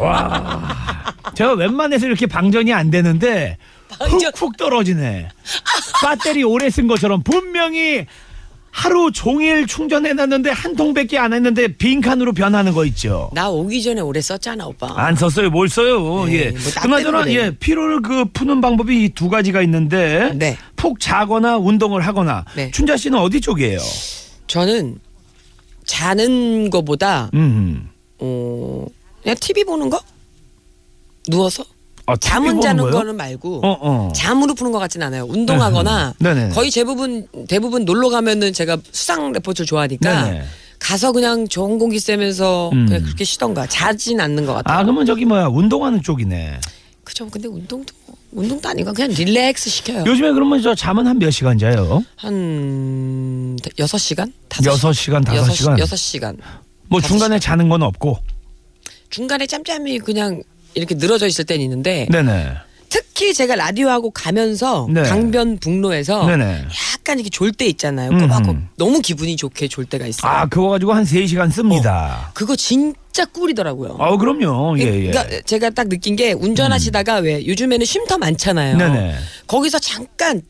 [1.34, 3.56] 제가 웬만해서 이렇게 방전이 안 되는데
[3.90, 5.28] 방전- 훅훅 떨어지네.
[6.02, 8.06] 배터리 오래 쓴 것처럼 분명히
[8.76, 13.30] 하루 종일 충전해놨는데 한 통밖에 안 했는데 빈칸으로 변하는 거 있죠.
[13.32, 14.92] 나 오기 전에 오래 썼잖아, 오빠.
[14.96, 15.48] 안 썼어요.
[15.48, 16.26] 뭘 써요?
[16.26, 16.50] 네, 예.
[16.50, 20.58] 뭐나 그나저나 예 피로를 그 푸는 방법이 이 두 가지가 있는데 네.
[20.76, 22.70] 푹 자거나 운동을 하거나 네.
[22.70, 23.78] 춘자 씨는 어디 쪽이에요?
[24.46, 24.98] 저는
[25.86, 27.88] 자는 거보다 음.
[28.18, 28.84] 어
[29.22, 29.98] 그냥 TV 보는 거?
[31.28, 31.64] 누워서?
[32.06, 32.92] 아, 잠은 자는 거요?
[32.92, 34.12] 거는 말고 어 어.
[34.14, 35.24] 잠으로 푸는 것 같진 않아요.
[35.24, 36.50] 운동하거나 네네.
[36.50, 40.44] 거의 대부분 대부분 놀러 가면은 제가 수상 레포츠를 좋아하니까 네네.
[40.78, 42.86] 가서 그냥 좋은 공기 쐬면서 음.
[42.86, 44.78] 그냥 그렇게 쉬던가 자진 않는 것 같아요.
[44.78, 46.60] 아 그러면 저기 뭐야 운동하는 쪽이네.
[47.02, 47.28] 그죠?
[47.28, 47.92] 근데 운동도
[48.32, 50.04] 운동도 아니고 그냥 릴렉스 시켜요.
[50.06, 52.02] 요즘에 그러면 저 잠은 한 몇 시간 자요?
[52.16, 54.32] 한 여섯 시간?
[54.64, 55.78] 여섯 시간, 다섯 시간.
[55.78, 56.36] 여섯 시간.
[56.88, 58.18] 뭐 다섯 중간에 자는 건 없고.
[59.10, 60.42] 중간에 짬짬이 그냥
[60.76, 62.52] 이렇게 늘어져 있을 때는 있는데 네네.
[62.88, 65.02] 특히 제가 라디오 하고 가면서 네.
[65.02, 66.66] 강변북로에서 네네.
[66.94, 68.10] 약간 이렇게 졸 때 있잖아요.
[68.10, 68.68] 음, 꼬박꼬 음.
[68.76, 70.30] 너무 기분이 좋게 졸 때가 있어요.
[70.30, 72.30] 아 그거 가지고 한세 시간 씁니다.
[72.34, 73.96] 그거 진짜 꿀이더라고요.
[73.98, 74.78] 아 그럼요.
[74.78, 75.10] 예 예.
[75.10, 78.76] 그러니까 제가 딱 느낀 게 운전하시다가 왜 요즘에는 쉼터 많잖아요.
[78.76, 79.14] 네네.
[79.46, 80.42] 거기서 잠깐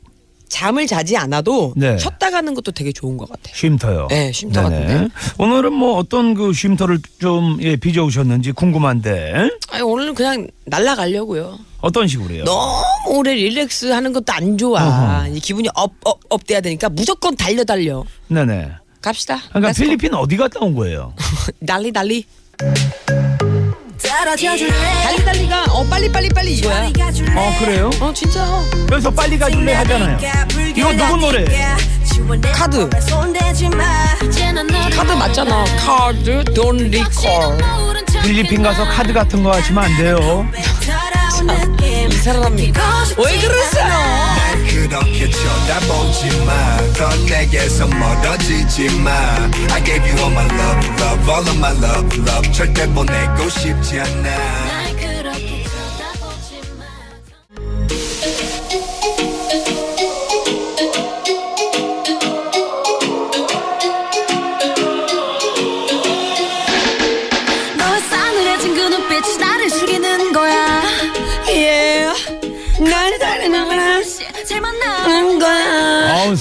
[0.48, 1.98] 잠을 자지 않아도 네.
[1.98, 3.54] 쉬었다 가는 것도 되게 좋은 것 같아요.
[3.54, 4.06] 쉼터요.
[4.10, 4.84] 네, 쉼터 네네.
[4.86, 5.14] 같은데.
[5.38, 11.58] 오늘은 뭐 어떤 그 쉼터를 좀 예, 빚어오셨는지 궁금한데 아니 오늘은 그냥 날라가려고요.
[11.80, 12.44] 어떤 식으로요?
[12.44, 15.20] 너무 오래 relax 하는 것도 안 좋아.
[15.22, 15.28] 어허.
[15.36, 18.04] 이 기분이 up, up, up 돼야 되니까 무조건 달려 달려.
[18.28, 18.70] 네네.
[19.00, 19.40] 갑시다.
[19.50, 19.72] 그러니까.
[19.72, 21.14] 필리핀 어디 갔다 온 거예요?
[21.66, 22.24] Dali dali.
[23.98, 26.90] Dali dali가 어 빨리 빨리 빨리 이거야.
[27.36, 27.90] 어 그래요?
[28.00, 28.44] 어 진짜.
[28.92, 30.18] 여기서 빨리 가줄래 하잖아요.
[30.74, 31.44] 이거 누구 노래?
[32.52, 32.88] 카드.
[34.94, 35.64] 카드 맞잖아.
[35.84, 37.58] 카드 Don't Recall.
[38.22, 40.46] 필리핀 가서 카드 같은 거 하시면 안 돼요.
[42.10, 42.72] 이 사람이
[43.18, 44.45] 왜 그러세요?
[44.85, 49.11] 그렇게 쳐다보지 마더 내게서 멀어지지 마
[49.71, 53.99] I gave you all my love love all of my love love 절대 보내고 싶지
[53.99, 54.64] 않아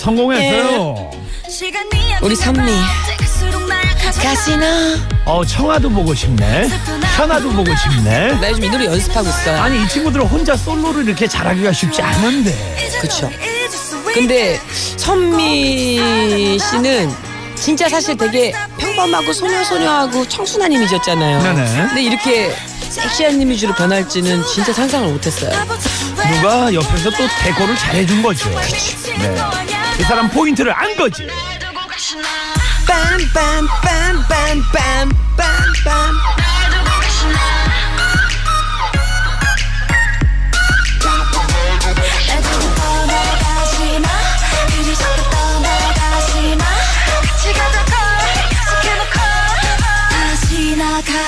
[0.06, 1.10] 성공했어요.
[1.50, 1.89] 시간이
[2.22, 2.72] 우리 선미.
[4.22, 4.98] 가시나.
[5.26, 6.70] 어 청아도 보고 싶네.
[7.15, 8.34] 현아도 보고 싶네.
[8.39, 9.60] 나 요즘 이 노래 연습하고 있어요.
[9.60, 12.56] 아니 이 친구들은 혼자 솔로를 이렇게 잘하기가 쉽지 않은데.
[13.02, 13.32] 그쵸.
[14.13, 14.60] 근데
[14.98, 17.12] 선미 씨는
[17.56, 21.41] 진짜 사실 되게 평범하고 소녀소녀하고 청순한 이미지였잖아요.
[21.41, 21.88] 네네.
[21.88, 22.56] 근데 이렇게
[22.89, 25.52] 섹시한 이미지로 변할지는 진짜 상상을 못했어요.
[26.32, 28.50] 누가 옆에서 또 데코를 잘해준 거죠.
[28.50, 29.85] 네.
[29.99, 31.27] 이 사람 포인트를 안 거지.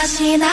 [0.07, 0.47] 가시나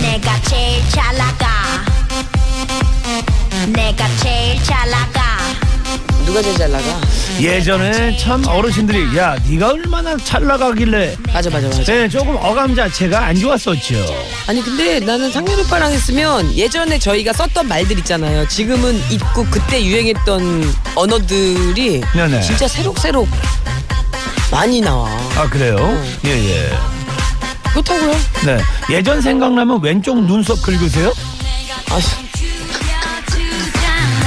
[0.00, 1.46] 내가 제일 잘 나가
[3.68, 5.22] 내가 제일 잘 나가
[6.24, 7.00] 누가 제일 잘 나가?
[7.40, 11.84] 예전에 참 어르신들이 야 네가 얼마나 잘 나가길래 맞아 맞아 맞아.
[11.84, 13.94] 네, 조금 어감 자체가 안 좋았었죠.
[14.46, 18.46] 아니 근데 나는 상렬 오빠랑 했으면 예전에 저희가 썼던 말들 있잖아요.
[18.48, 22.40] 지금은 잊고 그때 유행했던 언어들이 네네.
[22.40, 23.28] 진짜 새록새록
[24.50, 25.10] 많이 나와.
[25.36, 25.76] 아 그래요?
[26.24, 26.95] 예예.
[27.76, 28.12] 그렇다고요?
[28.46, 28.58] 네.
[28.90, 31.12] 예전 생각나면 왼쪽 눈썹 긁으세요?
[31.90, 31.98] 아,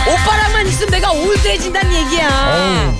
[0.07, 2.93] 오빠랑만 있으면 내가 올드해진다는 얘기야.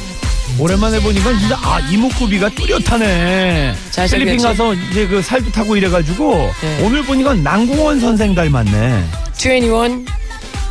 [0.58, 3.76] 어우, 오랜만에 보니까 진짜 아 이목구비가 뚜렷하네.
[3.92, 4.18] 잘생겼지?
[4.18, 6.84] 필리핀 가서 이제 그 살도 타고 이래가지고 네.
[6.84, 9.06] 오늘 보니까 남궁원 선생 닮았네.
[9.38, 10.06] 21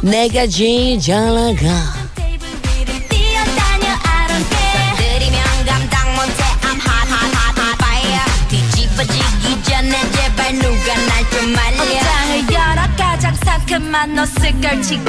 [0.03, 1.98] 내가 제일 잘 나가.
[13.79, 15.05] 가장 상큼한 옷을 걸치고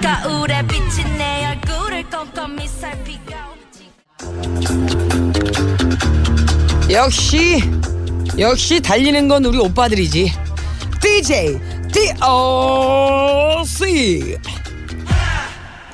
[0.00, 3.34] 거울에 비친 내 얼굴을 꼼꼼히 살피고
[6.90, 7.62] 역시
[8.38, 10.32] 역시 달리는 건 우리 오빠들이지.
[11.00, 11.60] DJ
[11.92, 12.16] DOC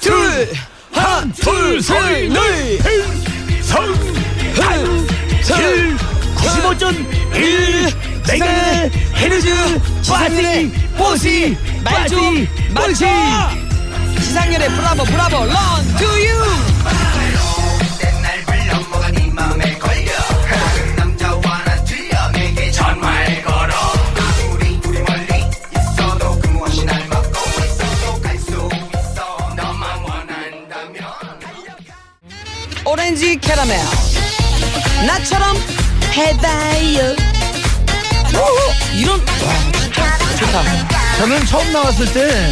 [0.00, 0.48] 둘
[0.92, 3.84] 한, 둘, 셋, 넷, 성,
[4.56, 5.06] 한,
[5.42, 5.96] 칠,
[6.36, 8.46] 95.1 메가
[9.16, 13.06] 헤르즈 빠지, 뽀시, 말좀 빠지, 맞춰.
[14.20, 15.54] 지상렬의 브라보 브라보 런
[15.96, 16.40] 투 유.
[32.84, 33.76] 오렌지 캐러멜
[35.06, 35.56] 나처럼
[36.12, 37.29] 해봐요.
[38.36, 40.62] 오, 이런 와 좋다.
[41.18, 42.50] 저는 처음 나왔을 때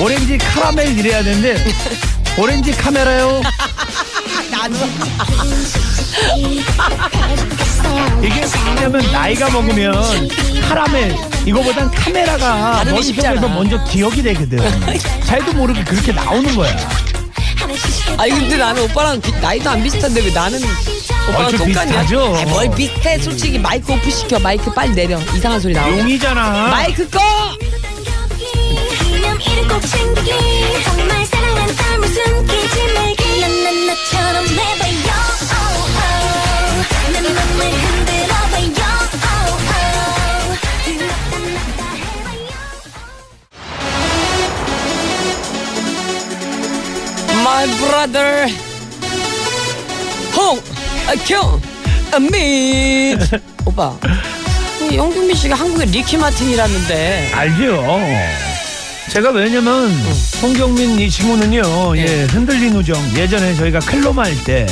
[0.00, 1.64] 오렌지 카라멜 이래야 되는데
[2.38, 3.42] 오렌지 카메라요.
[4.50, 4.74] 나도
[8.22, 10.28] 이게 왜냐면 나이가 먹으면
[10.68, 13.48] 카라멜 이거보단 카메라가 발음이 머릿속에서 쉽잖아.
[13.48, 14.58] 먼저 기억이 되거든.
[15.26, 16.74] 잘도 모르게 그렇게 나오는 거야.
[18.18, 20.60] 아니 근데 나는 오빠랑 비- 나이도 안 비슷한데 왜 나는
[21.28, 21.98] 오빠가 얼추 아, 똑같냐?
[22.00, 22.36] 하죠?
[22.36, 23.18] 아, 뭘 비슷해?
[23.18, 24.38] 솔직히 마이크 오프 시켜.
[24.38, 25.18] 마이크 빨리 내려.
[25.34, 26.00] 이상한 소리 나오네.
[26.00, 26.68] 용이잖아.
[26.68, 27.20] 마이크 꺼!
[51.06, 53.18] 홍경민
[53.64, 53.92] 오빠
[54.90, 57.30] 이 영국민 씨가 한국의 리키 마틴이라는데.
[57.32, 58.00] 알죠.
[59.10, 59.90] 제가 왜냐면
[60.42, 62.96] 홍경민 이 친구는요, 예, 흔들린 우정.
[63.16, 64.66] 예전에 저희가 클로마 할때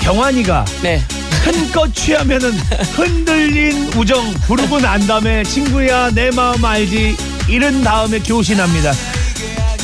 [0.00, 1.02] 경환이가 네.
[1.44, 2.52] 큰껏 취하면은
[2.94, 7.16] 흔들린 우정 부르고 난 다음에 친구야 내 마음 알지?
[7.48, 8.92] 이른 다음에 교신합니다.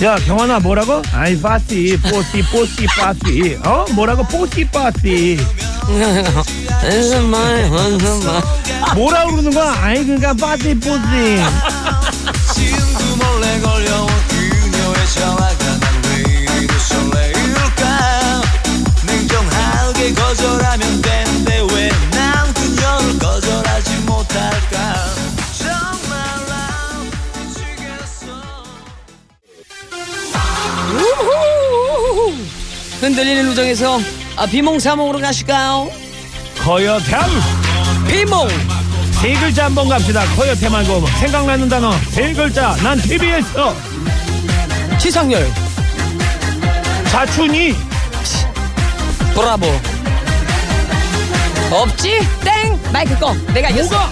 [0.02, 1.02] 야 경환아 뭐라고?
[1.12, 3.84] 아이 빠시 뽀시 뽀시 빠시 어?
[3.94, 4.22] 뭐라고?
[4.24, 5.36] 뽀시 빠시
[8.94, 9.74] 뭐라 그러는 거야?
[9.82, 11.00] 아이 그러니까 빠시 뽀시
[33.00, 34.00] 흔들리는 우정에서
[34.36, 35.90] 아, 비몽사몽으로 가실까요?
[36.58, 37.20] 거여템
[38.08, 38.48] 비몽!
[39.20, 40.24] 세 글자 한번 갑시다.
[40.36, 42.76] 거여템 말고 생각나는 단어 세 글자.
[42.82, 43.44] 난 TBS
[44.98, 45.48] 지상렬
[47.10, 47.74] 자춘이.
[49.34, 49.66] 브라보.
[51.70, 52.18] 없지?
[52.44, 52.80] 땡!
[52.92, 53.34] 마이크 꺼.
[53.52, 54.08] 내가 이겼어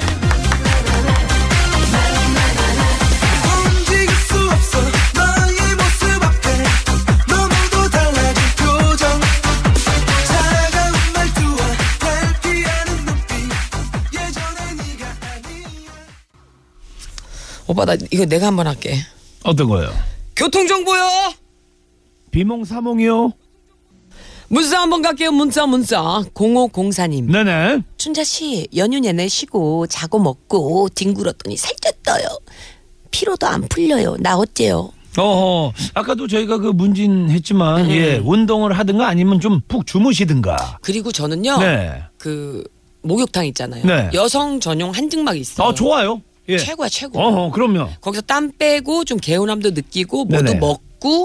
[17.77, 18.97] 오빠 나 이거 내가 한번 할게.
[19.45, 19.91] 어떤 거요?
[20.35, 21.03] 교통 정보요!
[22.31, 23.33] 비몽사몽이요?
[24.49, 25.31] 문자 한번 갈게요.
[25.31, 26.01] 문자 문자.
[26.33, 27.31] 0504님.
[27.31, 27.83] 네네.
[27.99, 32.41] 춘자 씨 연휴 내내 쉬고 자고 먹고 뒹굴었더니 살쪘어요.
[33.11, 34.17] 피로도 안 풀려요.
[34.21, 34.91] 나 어째요?
[35.19, 35.73] 어허.
[35.95, 40.79] 아까도 저희가 그 문진 했지만 예 운동을 하든가 아니면 좀 푹 주무시든가.
[40.81, 42.03] 그리고 저는요 네.
[42.17, 42.65] 그
[43.03, 43.85] 목욕탕 있잖아요.
[43.85, 44.09] 네.
[44.15, 45.67] 여성 전용 한증막이 있어요.
[45.69, 46.59] 어 좋아요 예.
[46.59, 50.59] 최고야 최고 어허 그럼요 거기서 땀 빼고 좀 개운함도 느끼고 뭐도 네네.
[50.61, 50.81] 먹고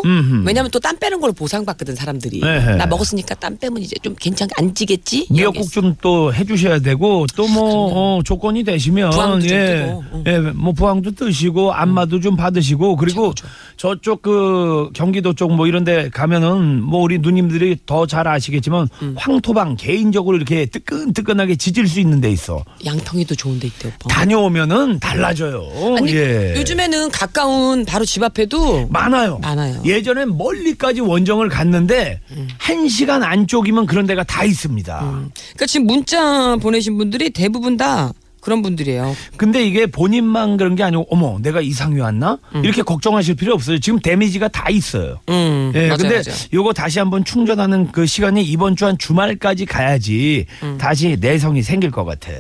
[0.06, 0.44] 음흠.
[0.48, 2.76] 왜냐면 또 땀 빼는 걸 보상받거든 사람들이 네네.
[2.78, 7.48] 나 먹었으니까 땀 빼면 이제 좀 괜찮게 안 찌겠지 미역국 좀 또 해주셔야 되고 또
[7.48, 10.24] 뭐 어, 조건이 되시면 부항도 좀 예, 뜨고, 응.
[10.28, 13.48] 예, 뭐 부항도 뜨시고 안마도 좀 받으시고 그리고 최고죠.
[13.78, 19.16] 저쪽 그 경기도 쪽 뭐 이런데 가면은 뭐 우리 누님들이 더 잘 아시겠지만 음.
[19.18, 25.00] 황토방 개인적으로 이렇게 뜨끈뜨끈하게 지질 수 있는 데 있어 양평이도 좋은 데 있대 오빠 다녀오면은
[25.00, 25.62] 달라져요.
[25.98, 26.54] 아니 예.
[26.58, 29.40] 요즘에는 가까운 바로 집 앞에도 많아요.
[29.40, 29.71] 많아요.
[29.86, 32.20] 예전엔 멀리까지 원정을 갔는데
[32.58, 35.00] 한 시간 안쪽이면 그런 데가 다 있습니다.
[35.00, 39.16] 그러니까 지금 문자 보내신 분들이 대부분 다 그런 분들이에요.
[39.38, 43.78] 근데 이게 본인만 그런 게 아니고 어머 내가 이상이 왔나 이렇게 걱정하실 필요 없어요.
[43.80, 45.20] 지금 데미지가 다 있어요.
[45.30, 46.36] 음, 예, 맞아요, 근데 맞아요.
[46.52, 50.78] 요거 다시 한번 충전하는 그 시간이 이번 주 한 주말까지 가야지 음.
[50.80, 52.32] 다시 내성이 생길 것 같아.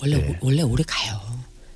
[0.00, 1.20] 원래 원래 오래 가요.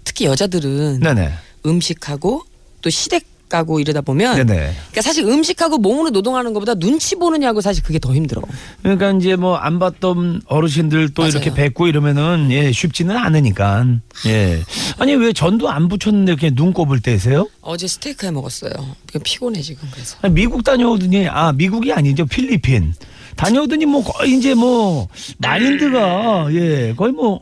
[0.03, 1.13] 특히 여자들은 네.
[1.15, 1.33] 네네.
[1.67, 2.43] 음식하고
[2.81, 4.55] 또 시댁 가고 이러다 보면 네네.
[4.55, 8.43] 그러니까 사실 음식하고 몸으로 노동하는 것보다 눈치 보느냐고 사실 그게 더 힘들어.
[8.83, 11.31] 그러니까 이제 뭐 안 봤던 어르신들 또 맞아요.
[11.33, 13.87] 이렇게 뵙고 이러면은 예 쉽지는 않으니까
[14.27, 14.63] 예
[14.99, 17.49] 아니 왜 전도 안 붙였는데 이렇게 눈 꼽을 때세요?
[17.61, 18.73] 어제 스테이크 해 먹었어요.
[18.73, 20.17] 그냥 피곤해 지금 그래서.
[20.23, 22.95] 아니, 미국 다녀오더니 아 미국이 아니죠 필리핀
[23.37, 25.09] 다녀오더니 뭐 거의 이제 뭐
[25.39, 27.41] 마인드가 예 거의 뭐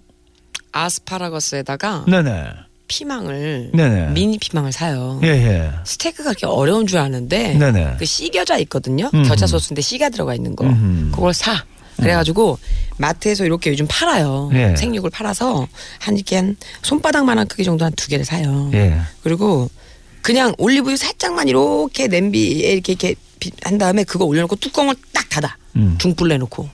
[0.73, 2.45] 아스파라거스에다가 네네
[2.89, 4.11] 피망을 네네.
[4.13, 5.21] 미니 피망을 사요.
[5.25, 5.71] 예 예.
[5.85, 7.97] 스테이크가 그렇게 어려운 줄 아는데 네네.
[7.99, 9.11] 그 씨겨자 있거든요.
[9.13, 9.29] 음흠.
[9.29, 10.65] 겨자 소스인데 씨가 들어가 있는 거.
[10.65, 11.11] 음흠.
[11.13, 11.65] 그걸 사.
[11.97, 12.59] 그래가지고
[12.99, 14.51] 마트에서 이렇게 요즘 팔아요.
[14.53, 14.77] 예.
[14.77, 15.67] 생육을 팔아서
[15.99, 18.71] 한 이렇게 한 손바닥만한 크기 정도 한 두 개를 사요.
[18.75, 19.01] 예.
[19.23, 19.71] 그리고
[20.21, 25.57] 그냥 올리브유 살짝만 이렇게 냄비에 이렇게 이렇게 비- 한 다음에 그거 올려놓고 뚜껑을 딱 닫아.
[25.77, 25.97] 음.
[25.99, 26.69] 중불 내놓고.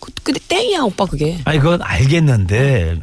[0.00, 1.38] 그- 근데 땡이야 오빠 그게.
[1.44, 3.00] 아니 그건 알겠는데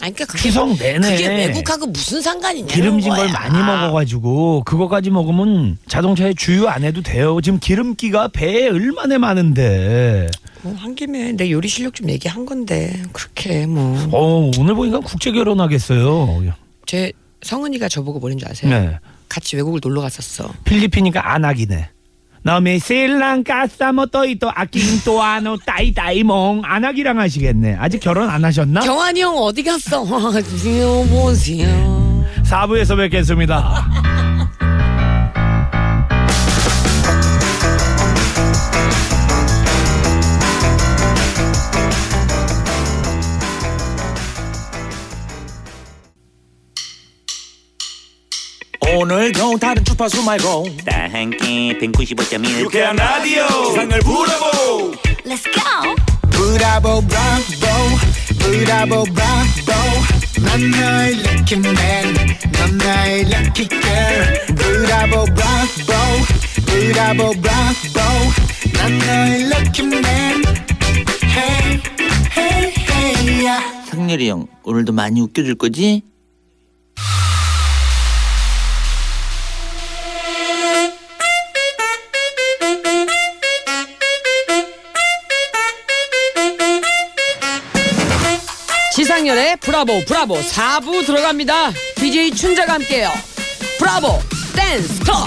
[0.00, 2.66] 아니 그러니까 그게, 추석 내내 그게 외국하고 무슨 상관이냐?
[2.68, 7.40] 기름진 걸 많이 먹어가지고 그거까지 먹으면 자동차에 주유 안 해도 돼요.
[7.42, 10.28] 지금 기름기가 배에 얼마나 많은데.
[10.62, 13.96] 뭐 한 김에 내 요리 실력 좀 얘기한 건데 그렇게 뭐.
[14.12, 16.44] 어 오늘 보니까 국제 결혼하겠어요.
[16.86, 18.70] 제 성은이가 저보고 뭐랬는 줄 아세요?
[18.70, 18.98] 네.
[19.28, 20.52] 같이 외국을 놀러 갔었어.
[20.64, 21.88] 필리핀이니까 안 하기네.
[22.42, 27.76] 너미 실랑카 사모토이토 아낀토 아노 따이따이몽 안 하기랑 하시겠네.
[27.78, 28.80] 아직 결혼 안 하셨나?
[28.80, 30.02] 경환이 형 어디 갔어?
[30.04, 32.24] 보세요, 보세요.
[32.44, 33.86] 사부에서 뵙겠습니다.
[48.80, 50.66] 오늘도 다른 주파수 말고.
[50.86, 53.46] 다 함께 195.1 유쾌한 라디오.
[53.66, 54.92] 세상을 부러보.
[55.24, 55.94] Let's go.
[56.30, 57.64] 브라보 브라보.
[58.38, 59.72] 브라보 브라보.
[60.42, 62.14] 난 너의 lucky man
[62.52, 65.92] 넌 나의 lucky girl 브라보 브라보.
[66.66, 68.00] 브라보 브라보.
[68.72, 70.42] 난 너의 lucky man
[71.22, 71.80] hey
[72.36, 73.64] hey hey yeah.
[73.90, 76.02] 상렬이 형 오늘도 많이 웃겨줄 거지?
[89.56, 90.38] 브라보 브라보.
[90.40, 91.72] 4부 들어갑니다.
[91.96, 93.10] DJ 춘자가 함께해요.
[93.78, 94.20] 브라보
[94.54, 95.26] 댄스 클럽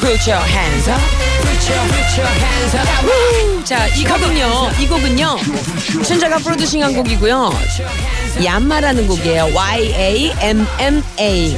[0.00, 1.00] Put your hands up.
[1.40, 2.86] Put your, put your hands up.
[3.06, 3.08] 우!
[3.64, 5.38] 자, 이 곡은요 이 곡은요.
[6.04, 7.50] 춘자가 프로듀싱한 곡이고요.
[8.44, 9.50] 얌마라는 곡이에요.
[9.54, 11.56] Y-A-M-M-A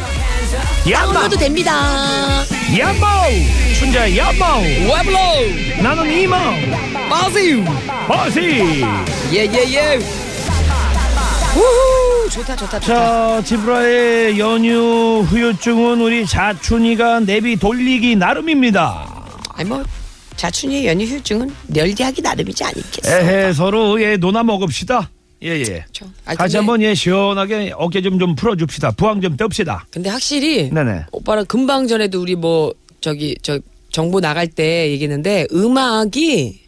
[0.89, 1.13] 야마.
[1.13, 2.45] 다운로드 됩니다.
[2.79, 3.31] 야마우
[3.77, 5.19] 춘자 야마우 웨블로
[5.83, 6.55] 나는 이마우.
[7.09, 7.65] 마시우.
[8.07, 8.85] 버시
[9.33, 9.99] 예예예
[11.57, 12.81] 우후 좋다 좋다 좋다.
[12.81, 19.25] 자 지브라의 연휴 후유증은 우리 자춘이가 내비 돌리기 나름입니다.
[19.55, 19.83] 아니 뭐
[20.37, 25.11] 자춘이의 연휴 휴증은 널대하기 나름이지 않겠어 에헤 서로 예 노나 먹읍시다.
[25.43, 25.63] 예예.
[25.65, 26.07] 그렇죠.
[26.25, 28.93] 같이 근데- 한번 예 시원하게 어깨 좀 좀 풀어줍시다.
[28.93, 29.85] 부항 좀 떱시다.
[29.91, 31.05] 근데 확실히 네네.
[31.13, 33.59] 오빠랑 금방 전에도 우리 뭐 저기 저
[33.91, 36.66] 정보 나갈 때 얘기했는데 음악이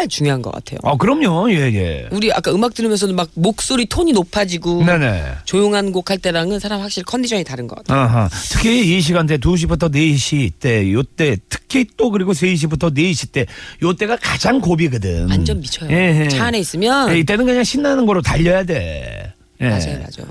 [0.00, 0.78] 정말 중요한 것 같아요.
[0.82, 6.10] 어 그럼요 예 예 우리 아까 음악 들으면서도 막 목소리 톤이 높아지고 네네 조용한 곡
[6.10, 7.98] 할 때랑은 사람 확실히 컨디션이 다른 것 같아요.
[8.00, 8.28] 아하.
[8.50, 13.46] 특히 이 시간대 2시부터 4시 때, 요때, 특히 또 그리고 3시부터 4시 때,
[13.82, 15.28] 요때가 가장 고비거든.
[15.30, 15.90] 완전 미쳐요.
[15.90, 16.28] 예, 예.
[16.28, 19.32] 차 안에 있으면 예, 이때는 그냥 신나는 거로 달려야 돼.
[19.60, 19.68] 예.
[19.68, 20.26] 맞아요, 맞아요.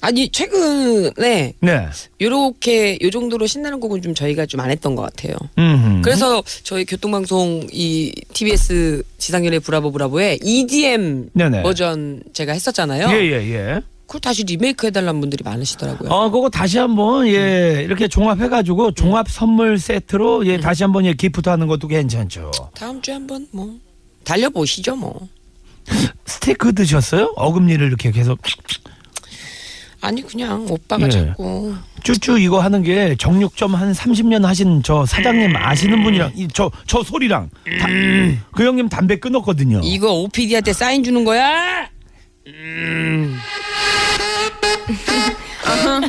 [0.00, 1.88] 아니 최근에 네.
[2.20, 5.34] 요렇게 요 정도로 신나는 곡은 좀 저희가 좀 안 했던 것 같아요.
[5.56, 6.02] 음흠.
[6.02, 11.62] 그래서 저희 교통방송 이 TBS 지상렬의 브라보 브라보에 EDM 네네.
[11.62, 13.08] 버전 제가 했었잖아요.
[13.10, 13.80] 예, 예, 예.
[14.06, 16.08] 그걸 다시 리메이크 해달라는 분들이 많으시더라고요.
[16.10, 21.46] 어, 그거 다시 한번, 예, 이렇게 종합해가지고, 종합 선물 세트로, 예, 다시 한번, 예, 기프트
[21.50, 22.50] 하는 것도 괜찮죠.
[22.74, 23.76] 다음 주에 한번 뭐
[24.24, 25.28] 달려보시죠 뭐.
[26.24, 27.34] 스테이크 드셨어요?
[27.36, 28.38] 어금니를 이렇게 계속
[30.00, 31.10] 아니 그냥 오빠가 예.
[31.10, 31.74] 자꾸
[32.04, 37.88] 쭈쭈 이거 하는 게 정육점 한 30년 하신 저 사장님 아시는 분이랑 이저저 소리랑 다-
[38.52, 39.80] 그 형님 담배 끊었거든요.
[39.82, 41.88] 이거 OPD한테 사인 주는 거야?
[45.66, 46.00] 어허.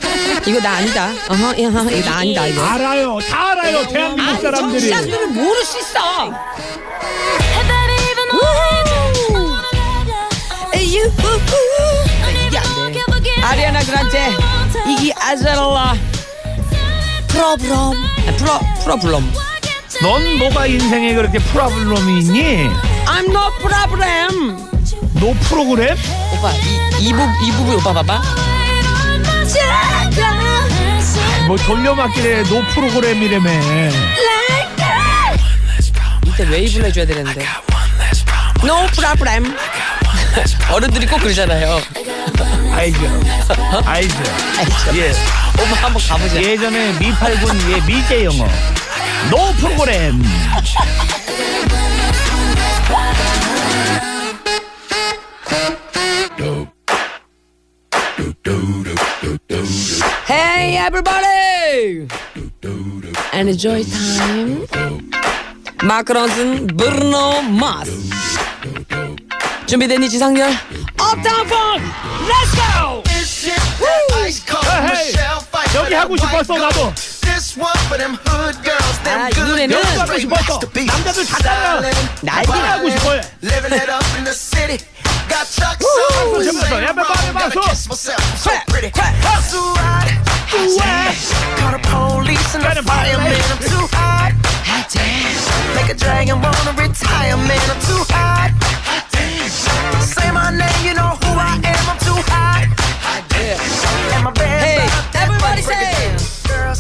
[0.48, 1.10] 이거 나 아니다.
[1.30, 2.62] 어허, 이거 나 아니다 이거.
[2.64, 4.90] 알아요, 다 알아요, 대한민국 사람들이.
[4.90, 6.00] 정치자들은 모를 수 있어.
[13.50, 13.66] 돼.
[13.66, 14.32] 아리아나 그란테
[14.88, 15.96] 이기 아자랄라.
[17.28, 17.94] 프로브럼.
[18.28, 19.34] 아, 프로 프로블럼.
[20.02, 22.70] 넌 뭐가 인생에 그렇게 problem이 있니?
[23.06, 24.58] I'm no problem.
[25.20, 25.98] No problem?
[26.34, 28.22] 오빠 이, 이, 부, 이 부분 오빠 봐봐.
[31.48, 32.44] 뭐 돌려막기래.
[32.44, 33.50] No problem이라며.
[36.26, 37.46] 이때 웨이브를 해줘야 되는데.
[38.64, 39.56] No problem.
[40.72, 41.80] 어른들이 꼭 그러잖아요
[42.80, 42.98] 알죠,
[43.86, 44.16] 알죠.
[44.96, 45.12] 예,
[45.62, 46.42] 오빠 한번 가보자.
[46.42, 48.48] 예전에 미팔군 예 미제 영어.
[49.30, 50.24] 노 프로그램.
[60.30, 62.08] Hey everybody!
[63.34, 64.66] Enjoy time.
[65.84, 67.92] 마크 런슨 브루노 마스
[69.66, 70.50] 준비됐니 지상렬?
[70.98, 71.48] 업타운
[72.29, 73.03] 폰 렛츠고
[74.91, 75.15] 헤이,
[75.75, 76.93] 여기 하고 싶었어 나도.
[79.07, 80.61] 아, 이 노래는 여기 하고 싶었어.
[80.87, 81.81] 남자들 다 달라.
[82.23, 83.21] 난리 빨리 하고 싶어요.
[83.43, 84.79] Living it up in the city.
[85.29, 86.37] Got Chuck's Woo!
[86.37, 86.43] on.
[86.43, 87.69] Everybody, everybody, Gotta everybody.
[87.71, 88.21] kiss myself.
[88.37, 88.91] So Clap, pretty.
[88.91, 89.15] clap.
[89.43, 90.09] So hot.
[91.59, 93.33] Call the police and the Gotta party, fireman.
[93.33, 93.43] lady.
[93.51, 94.33] I'm too hot.
[95.75, 97.71] Make a dragon wanna retire, man.
[97.73, 98.51] I'm too hot.
[100.05, 101.17] Say my name, you know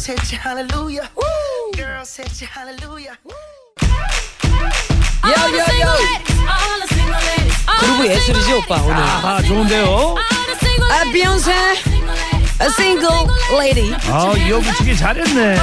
[0.09, 1.07] Hit you, hallelujah.
[1.77, 3.15] Girls hit you, hallelujah.
[5.23, 5.95] 요요요
[7.79, 8.95] 그루브 예술이지 오빠 오늘.
[8.97, 10.15] 아 좋은데요.
[10.91, 11.51] 아 비욘세
[12.61, 13.93] A single lady.
[14.09, 15.57] 아 이어붙이기 잘했네.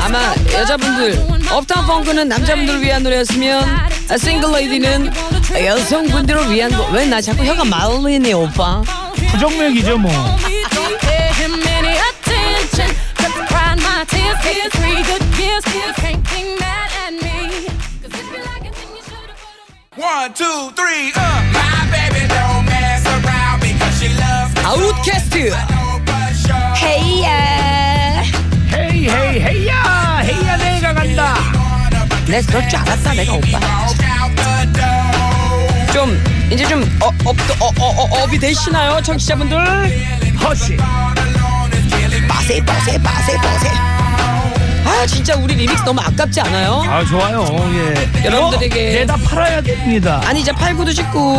[0.00, 3.64] 아마 여자분들 업타운 펑크는 남자분들을 위한 노래였으면
[4.10, 5.12] A single lady는
[5.64, 6.86] 여성분들을 위한 거.
[6.92, 8.82] 왜 나 자꾸 혀가 말리네 오빠?
[9.32, 10.12] 부정맥이죠 뭐.
[24.64, 25.50] 아웃캐스트.
[26.76, 28.22] 헤이야
[28.72, 31.34] 헤이 헤이 헤이야 헤이야 내가 간다.
[32.26, 33.86] 내가 그럴 줄 알았다 내가 오빠.
[35.92, 36.22] 좀
[36.52, 39.58] 이제 좀 어, up, 어, 어, 어, up이 되시나요 청취자분들?
[40.42, 40.76] 허시.
[42.28, 43.97] 빠세 빠세 빠세 빠세
[44.88, 46.82] 아 진짜 우리 리믹스 너무 아깝지 않아요?
[46.88, 47.44] 아 좋아요.
[47.74, 48.22] 예.
[48.28, 50.20] 여러분들에게- 내다 팔아야 됩니다.
[50.24, 51.36] 아니 이제 팔고도 싶고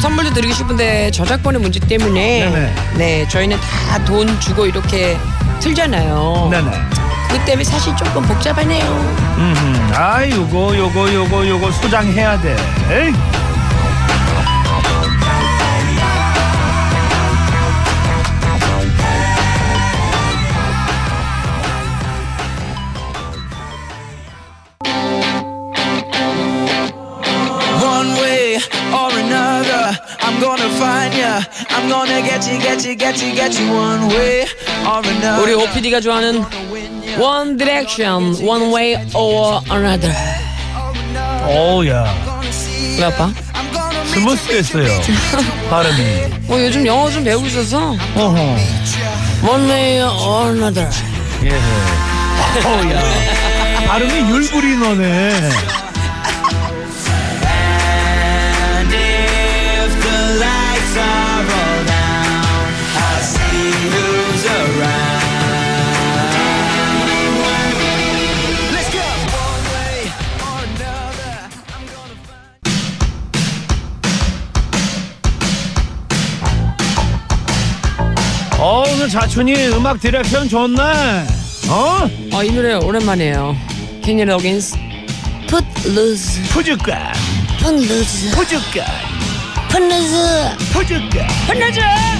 [0.00, 2.52] 선물도 드리고 싶은데 저작권의 문제 때문에 음.
[2.52, 2.74] 네네.
[2.96, 5.16] 네 저희는 다 돈 주고 이렇게
[5.60, 6.48] 틀잖아요.
[6.50, 6.70] 네네.
[7.28, 8.84] 그 때문에 사실 조금 복잡하네요.
[9.38, 12.56] 음, 아 요거 요거 요거 요거 소장해야 돼.
[12.90, 13.14] 에이.
[30.40, 31.40] Gonna find ya.
[31.70, 33.70] I'm gonna get you, get you, get you, get you.
[33.72, 34.46] One way
[34.86, 35.42] or another.
[35.42, 36.44] 우리 OPD가 좋아하는
[37.20, 40.14] One Direction, One Way or Another.
[41.44, 42.04] 어우야
[42.98, 43.30] 왜 아파?
[44.06, 44.88] 스무스했어요.
[45.70, 46.02] 발음이.
[46.48, 48.56] 어 요즘 영어 좀 배우고 있어서 어허.
[49.48, 50.90] One Way or Another.
[51.44, 51.50] 예.
[52.66, 53.86] 어우야.
[53.86, 55.50] 발음이 율부리 너네.
[79.10, 80.80] 자춘이 음악 디렉션 좋네.
[81.68, 82.08] 어?
[82.32, 83.56] 아 이 노래 오랜만이에요.
[84.02, 84.76] Kenny Loggins,
[85.48, 87.12] Put Loose, 푸주까
[87.58, 88.84] Put Loose, 푸주까
[89.68, 91.26] Put Loose, 푸주까.
[91.46, 92.10] Put Loose.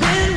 [0.00, 0.34] Been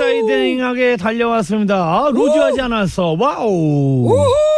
[0.00, 1.74] exciting하게 달려왔습니다.
[1.76, 3.16] 아, 루즈하지 않았어.
[3.18, 4.08] 와우.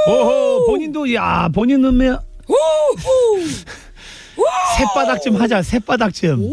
[0.07, 2.11] 오호 본인도 야 본인 음에
[4.78, 5.62] 새바닥 좀 하자.
[5.62, 6.51] 새바닥 좀.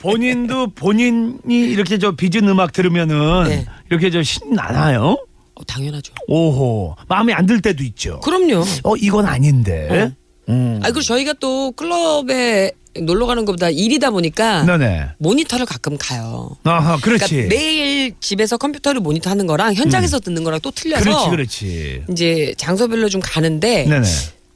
[0.00, 3.66] 본인도 본인이 이렇게 저 빚은 음악 들으면은 네.
[3.90, 5.16] 이렇게 저 신나나요?
[5.54, 6.12] 어, 당연하죠.
[6.28, 8.20] 오호 마음에 안 들 때도 있죠.
[8.20, 8.62] 그럼요.
[8.84, 10.12] 어 이건 아닌데.
[10.48, 10.80] 음.
[10.82, 12.72] 아 그리고 저희가 또 클럽에
[13.02, 15.10] 놀러 가는 것보다 일이다 보니까 네네.
[15.18, 16.56] 모니터를 가끔 가요.
[16.64, 17.28] 아하 그렇지.
[17.34, 22.02] 그러니까 매일 집에서 컴퓨터를 모니터 하는 거랑 현장에서 듣는 거랑 또 틀려서 그렇지 그렇지.
[22.10, 24.06] 이제 장소별로 좀 가는데 네네.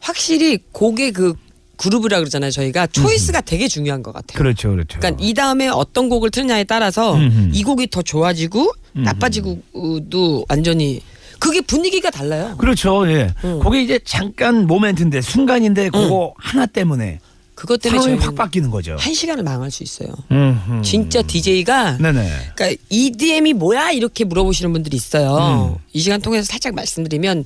[0.00, 1.34] 확실히 곡의 그
[1.76, 2.50] 그룹이라 그러잖아요.
[2.50, 4.36] 저희가 초이스가 되게 중요한 것 같아요.
[4.36, 4.98] 그렇죠 그렇죠.
[4.98, 7.50] 그러니까 이 다음에 어떤 곡을 틀냐에 따라서 음흠.
[7.54, 11.00] 이 곡이 더 좋아지고 나빠지고도 완전히
[11.38, 12.54] 그게 분위기가 달라요.
[12.58, 13.10] 그렇죠.
[13.10, 13.32] 예.
[13.44, 13.60] 응.
[13.60, 17.18] 그게 이제 잠깐 모멘트인데 순간인데 그거 하나 때문에
[17.60, 18.96] 그것 때문에 저희는 확 바뀌는 거죠.
[18.98, 20.08] 한 시간을 망할 수 있어요.
[20.30, 20.80] 음흠.
[20.82, 22.30] 진짜 DJ가 네네.
[22.54, 25.76] 그러니까 EDM이 뭐야 이렇게 물어보시는 분들이 있어요.
[25.76, 25.84] 음.
[25.92, 27.44] 이 시간 통해서 살짝 말씀드리면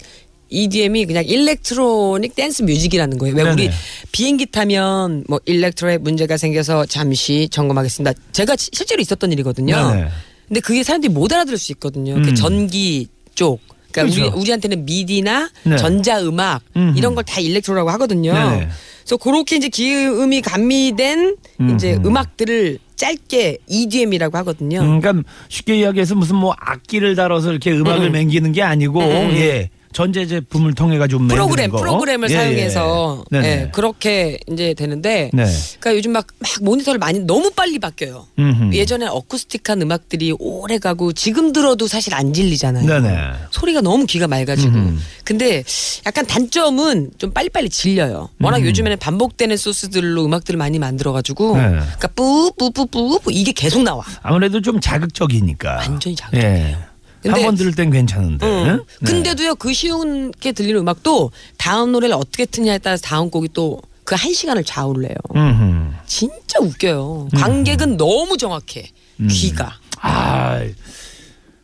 [0.50, 3.34] EDM이 그냥 electronic dance music이라는 거예요.
[3.34, 3.74] 왜 우리 네네.
[4.12, 8.12] 비행기 타면 뭐 electro에 문제가 생겨서 잠시 점검하겠습니다.
[8.30, 9.74] 제가 시- 실제로 있었던 일이거든요.
[9.90, 10.08] 네네.
[10.46, 12.14] 근데 그게 사람들이 못 알아들을 수 있거든요.
[12.22, 12.34] 그 음.
[12.36, 13.60] 전기 쪽.
[13.90, 14.32] 그러니까 그렇죠.
[14.32, 15.76] 우리, 우리한테는 MIDI나 네.
[15.76, 16.98] 전자음악 음흠.
[16.98, 18.32] 이런 걸 다 electro라고 하거든요.
[18.32, 18.68] 네네.
[19.04, 21.36] 그래서 그렇게 이제 기음이 감미된
[21.74, 21.98] 이제.
[22.04, 24.80] 음악들을 짧게 EDM이라고 하거든요.
[24.80, 28.12] 음, 그러니까 쉽게 이야기해서 무슨 뭐 악기를 다뤄서 이렇게 음악을 음.
[28.12, 29.30] 맹기는 게 아니고 음.
[29.32, 31.70] 예 전자 제품을 통해 가지고 프로그램.
[31.70, 33.38] 프로그램을 예, 사용해서 예.
[33.38, 35.44] 예, 그렇게 이제 되는데 네.
[35.78, 38.26] 그러니까 요즘 막, 막 모니터를 많이 너무 빨리 바뀌어요.
[38.38, 38.74] 음흠.
[38.74, 42.86] 예전에 어쿠스틱한 음악들이 오래 가고 지금 들어도 사실 안 질리잖아요.
[42.86, 43.18] 네네.
[43.52, 44.74] 소리가 너무 귀가 맑아지고.
[44.74, 44.98] 음흠.
[45.22, 45.62] 근데
[46.04, 48.30] 약간 단점은 좀 빨리빨리 질려요.
[48.40, 48.66] 워낙 음.
[48.66, 51.56] 요즘에는 반복되는 소스들로 음악들을 많이 만들어 가지고.
[51.56, 51.68] 네.
[51.68, 54.02] 그러니까 뿌뿌뿌뿌뿌 이게 계속 나와.
[54.22, 55.76] 아무래도 좀 자극적이니까.
[55.76, 56.93] 완전히 자극적이에요.
[57.30, 58.46] 근데- 한번 들을 땐 괜찮은데.
[58.46, 58.80] 응.
[59.00, 59.06] 네.
[59.06, 64.14] 근데도요 그 쉬운 게 들리는 음악도 다음 노래를 어떻게 듣냐에 따라서 다음 곡이 또 그
[64.16, 65.16] 한 시간을 좌우를 해요.
[65.34, 65.94] 음흠.
[66.06, 67.30] 진짜 웃겨요.
[67.34, 68.90] 관객은 너무 정확해.
[69.18, 69.28] 음.
[69.28, 69.78] 귀가.
[70.02, 70.60] 아,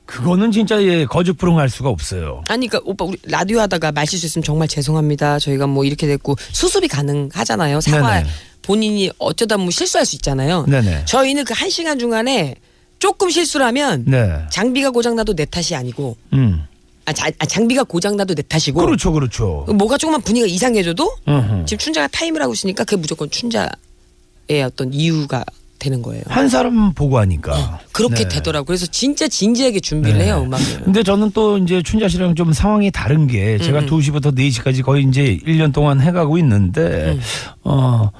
[0.06, 2.42] 그거는 진짜 예, 거짓부릉할 수가 없어요.
[2.48, 5.38] 아니 그러니까 오빠 우리 라디오 하다가 말 실수했으면 정말 죄송합니다.
[5.38, 7.80] 저희가 뭐 이렇게 됐고 수습이 가능하잖아요.
[7.82, 8.24] 사과.
[8.62, 10.64] 본인이 어쩌다 뭐 실수할 수 있잖아요.
[10.66, 11.04] 네네.
[11.04, 12.56] 저희는 그 한 시간 중간에
[13.00, 14.30] 조금 실수를 하면 네.
[14.50, 16.64] 장비가 고장나도 내 탓이 아니고 음.
[17.06, 19.66] 아, 자- 아, 장비가 고장나도 내 탓이고 그렇죠, 그렇죠.
[19.74, 21.64] 뭐가 조금만 분위기가 이상해져도 음흠.
[21.66, 25.44] 지금 춘자가 타임을 하고 있으니까 그게 무조건 춘자의 어떤 이유가
[25.80, 26.22] 되는 거예요.
[26.28, 27.80] 한 사람 보고 하니까.
[27.90, 28.28] 그렇게 네.
[28.28, 28.64] 되더라고.
[28.64, 30.26] 요 그래서 진짜 진지하게 준비를 네.
[30.26, 30.82] 해요 음악을.
[30.84, 33.86] 근데 저는 또 이제 춘자 씨랑 좀 상황이 다른 게 제가 음.
[33.86, 37.20] 2시부터 4시까지 거의 이제 1년 동안 해가고 있는데, 음.
[37.64, 38.10] 어,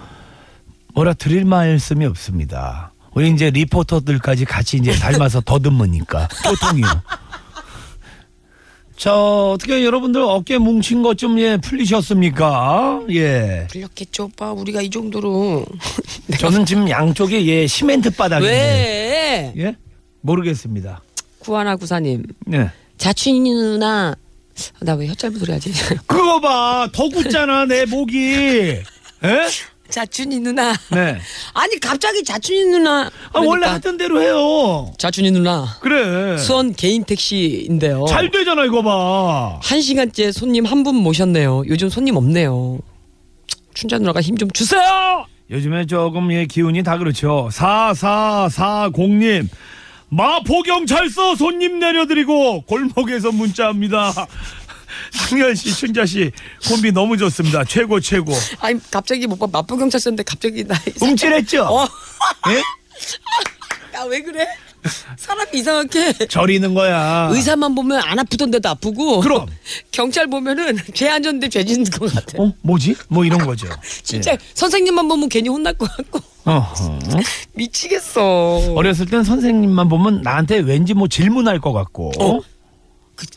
[0.95, 2.93] 뭐라 드릴 말씀이 없습니다.
[3.15, 6.29] 우리 이제 리포터들까지 같이 이제 닮아서 더듬으니까.
[6.45, 6.87] 보통이요.
[8.97, 13.01] 자, 어떻게 여러분들 어깨 뭉친 것 좀 예, 풀리셨습니까?
[13.11, 13.67] 예.
[13.71, 14.53] 풀렸겠죠, 오빠.
[14.53, 15.65] 우리가 이 정도로.
[16.39, 19.53] 저는 지금 양쪽에 예, 시멘트 바닥인데.
[19.57, 19.65] 왜?
[19.65, 19.77] 예?
[20.21, 21.03] 모르겠습니다.
[21.39, 22.25] 구하나 구사님.
[22.47, 22.71] 네.
[22.99, 24.15] 자춘이 누나.
[24.81, 25.73] 나 왜 혀 짧은 소리 하지?
[26.07, 26.87] 그거 봐.
[26.93, 28.19] 더 굳잖아, 내 목이.
[29.25, 29.49] 예?
[29.91, 30.73] 자춘이 누나.
[30.91, 31.19] 네.
[31.55, 33.03] 아니, 갑자기 자춘이 누나.
[33.33, 34.93] 아, 원래 그러니까 하던 대로 해요.
[34.99, 35.77] 자춘이 누나.
[35.81, 36.39] 그래.
[36.39, 38.07] 수원 개인 택시인데요.
[38.09, 39.59] 잘 되잖아, 이거 봐.
[39.63, 41.65] 한 시간째 손님 한 분 모셨네요.
[41.69, 42.79] 요즘 손님 없네요.
[43.75, 45.27] 춘자 누나가 힘 좀 주세요.
[45.51, 47.49] 요즘에 조금 예, 기운이 다 그렇죠.
[47.53, 49.49] 4440님.
[50.13, 54.13] 마포경찰서 손님 내려드리고 골목에서 문자합니다.
[55.13, 56.31] 상현 씨, 춘자 씨
[56.69, 57.65] 콤비 너무 좋습니다.
[57.65, 58.33] 최고 최고.
[58.61, 61.65] 아니 갑자기 뭐 마포 경찰서인데 갑자기 나 움찔했죠?
[61.65, 61.89] 어.
[62.51, 62.59] 예?
[63.99, 64.47] 야 왜 그래?
[65.19, 67.29] 사람이 이상하게 저리는 거야.
[67.31, 69.47] 의사만 보면 안 아프던데도 아프고 그럼.
[69.93, 72.43] 경찰 보면은 죄 안 졌는데 죄 짓는 것 같아.
[72.43, 72.95] 어, 뭐지?
[73.09, 73.69] 뭐 이런 거죠.
[74.03, 74.39] 진짜 예.
[74.55, 76.99] 선생님만 보면 괜히 혼날 것 같고 어허.
[77.53, 78.73] 미치겠어.
[78.75, 82.13] 어렸을 땐 선생님만 보면 나한테 왠지 뭐 질문할 것 같고.
[82.19, 82.41] 어?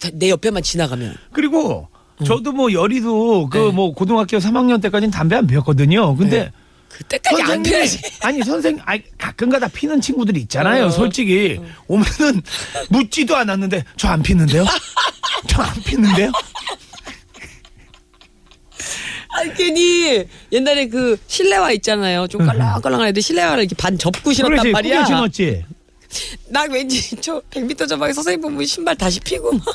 [0.02, 1.88] 그, 내 옆에만 지나가면 그리고
[2.26, 3.72] 저도 뭐 열이도 그 네.
[3.72, 6.16] 뭐 고등학교 3학년 때까지는 담배 안 피웠거든요.
[6.16, 6.52] 근데
[6.90, 8.00] 그때까지 안 피워야지.
[8.22, 10.86] 아니 선생 아니 가끔가다 피는 친구들이 있잖아요.
[10.86, 10.90] 어.
[10.90, 12.42] 솔직히 오면은
[12.90, 14.64] 묻지도 않았는데 저 안 피는데요?
[15.48, 16.32] 저 안 피는데요?
[19.36, 22.28] 아니 괜히 옛날에 그 실내화 있잖아요.
[22.28, 25.06] 좀 깔랑깔랑한 애들 실내화를 이렇게 반 접고 신었단 말이야.
[25.06, 25.66] 신었지.
[26.50, 29.66] 나 왠지 저 100m 전방에 선생님 보면 신발 다시 피고 막.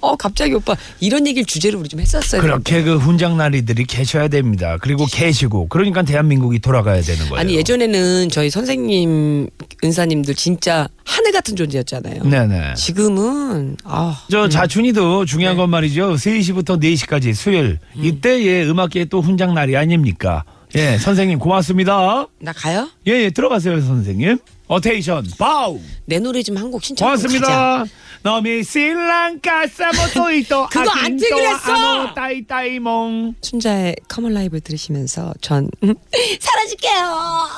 [0.00, 2.40] 어 갑자기 오빠 이런 얘기를 주제로 우리 좀 했었어요.
[2.40, 4.76] 그렇게 그 훈장나리들이 계셔야 됩니다.
[4.80, 7.36] 그리고 계시고 그러니까 대한민국이 돌아가야 되는 거예요.
[7.40, 9.48] 아니 예전에는 저희 선생님
[9.82, 12.24] 은사님들 진짜 하늘 같은 존재였잖아요.
[12.24, 12.74] 네네.
[12.74, 15.62] 지금은 아저 자춘이도 중요한 네.
[15.62, 16.14] 건 말이죠.
[16.14, 18.04] 3시부터 4시까지 수요일 음.
[18.04, 20.44] 이때 예 음악계 또 훈장날이 아닙니까?
[20.74, 22.26] 예 선생님 고맙습니다.
[22.40, 22.88] 나 가요?
[23.06, 24.38] 예, 예 들어가세요 선생님.
[24.68, 27.04] 어테이션 바우 내 노래 좀 한곡 가자.
[27.04, 27.84] 고맙습니다.
[28.22, 32.12] 너미 실랑카 사모토이토 그거 안 찍으랬어!
[32.14, 35.70] 따이따이몽 춘자의 커먼 라이브 들으시면서 전
[36.40, 37.48] 사라질게요.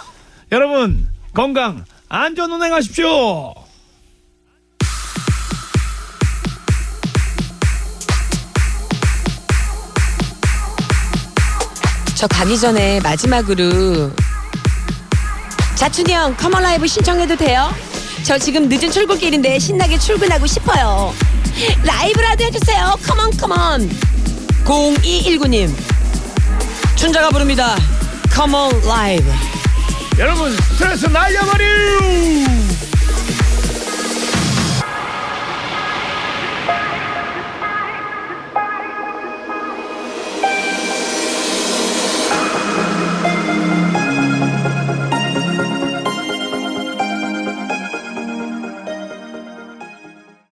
[0.52, 3.54] 여러분 건강 안전 운행하십시오.
[12.18, 14.10] 저 가기 전에 마지막으로
[15.76, 17.72] 자춘이 형 come on live 신청해도 돼요?
[18.24, 21.14] 저 지금 늦은 출근길인데 신나게 출근하고 싶어요.
[21.84, 22.96] 라이브라도 해주세요.
[23.04, 23.88] Come on come on.
[24.64, 25.72] 0219님
[26.96, 27.76] 춘자가 부릅니다.
[28.32, 29.32] 커먼 라이브.
[30.18, 31.64] 여러분 스트레스 날려버려.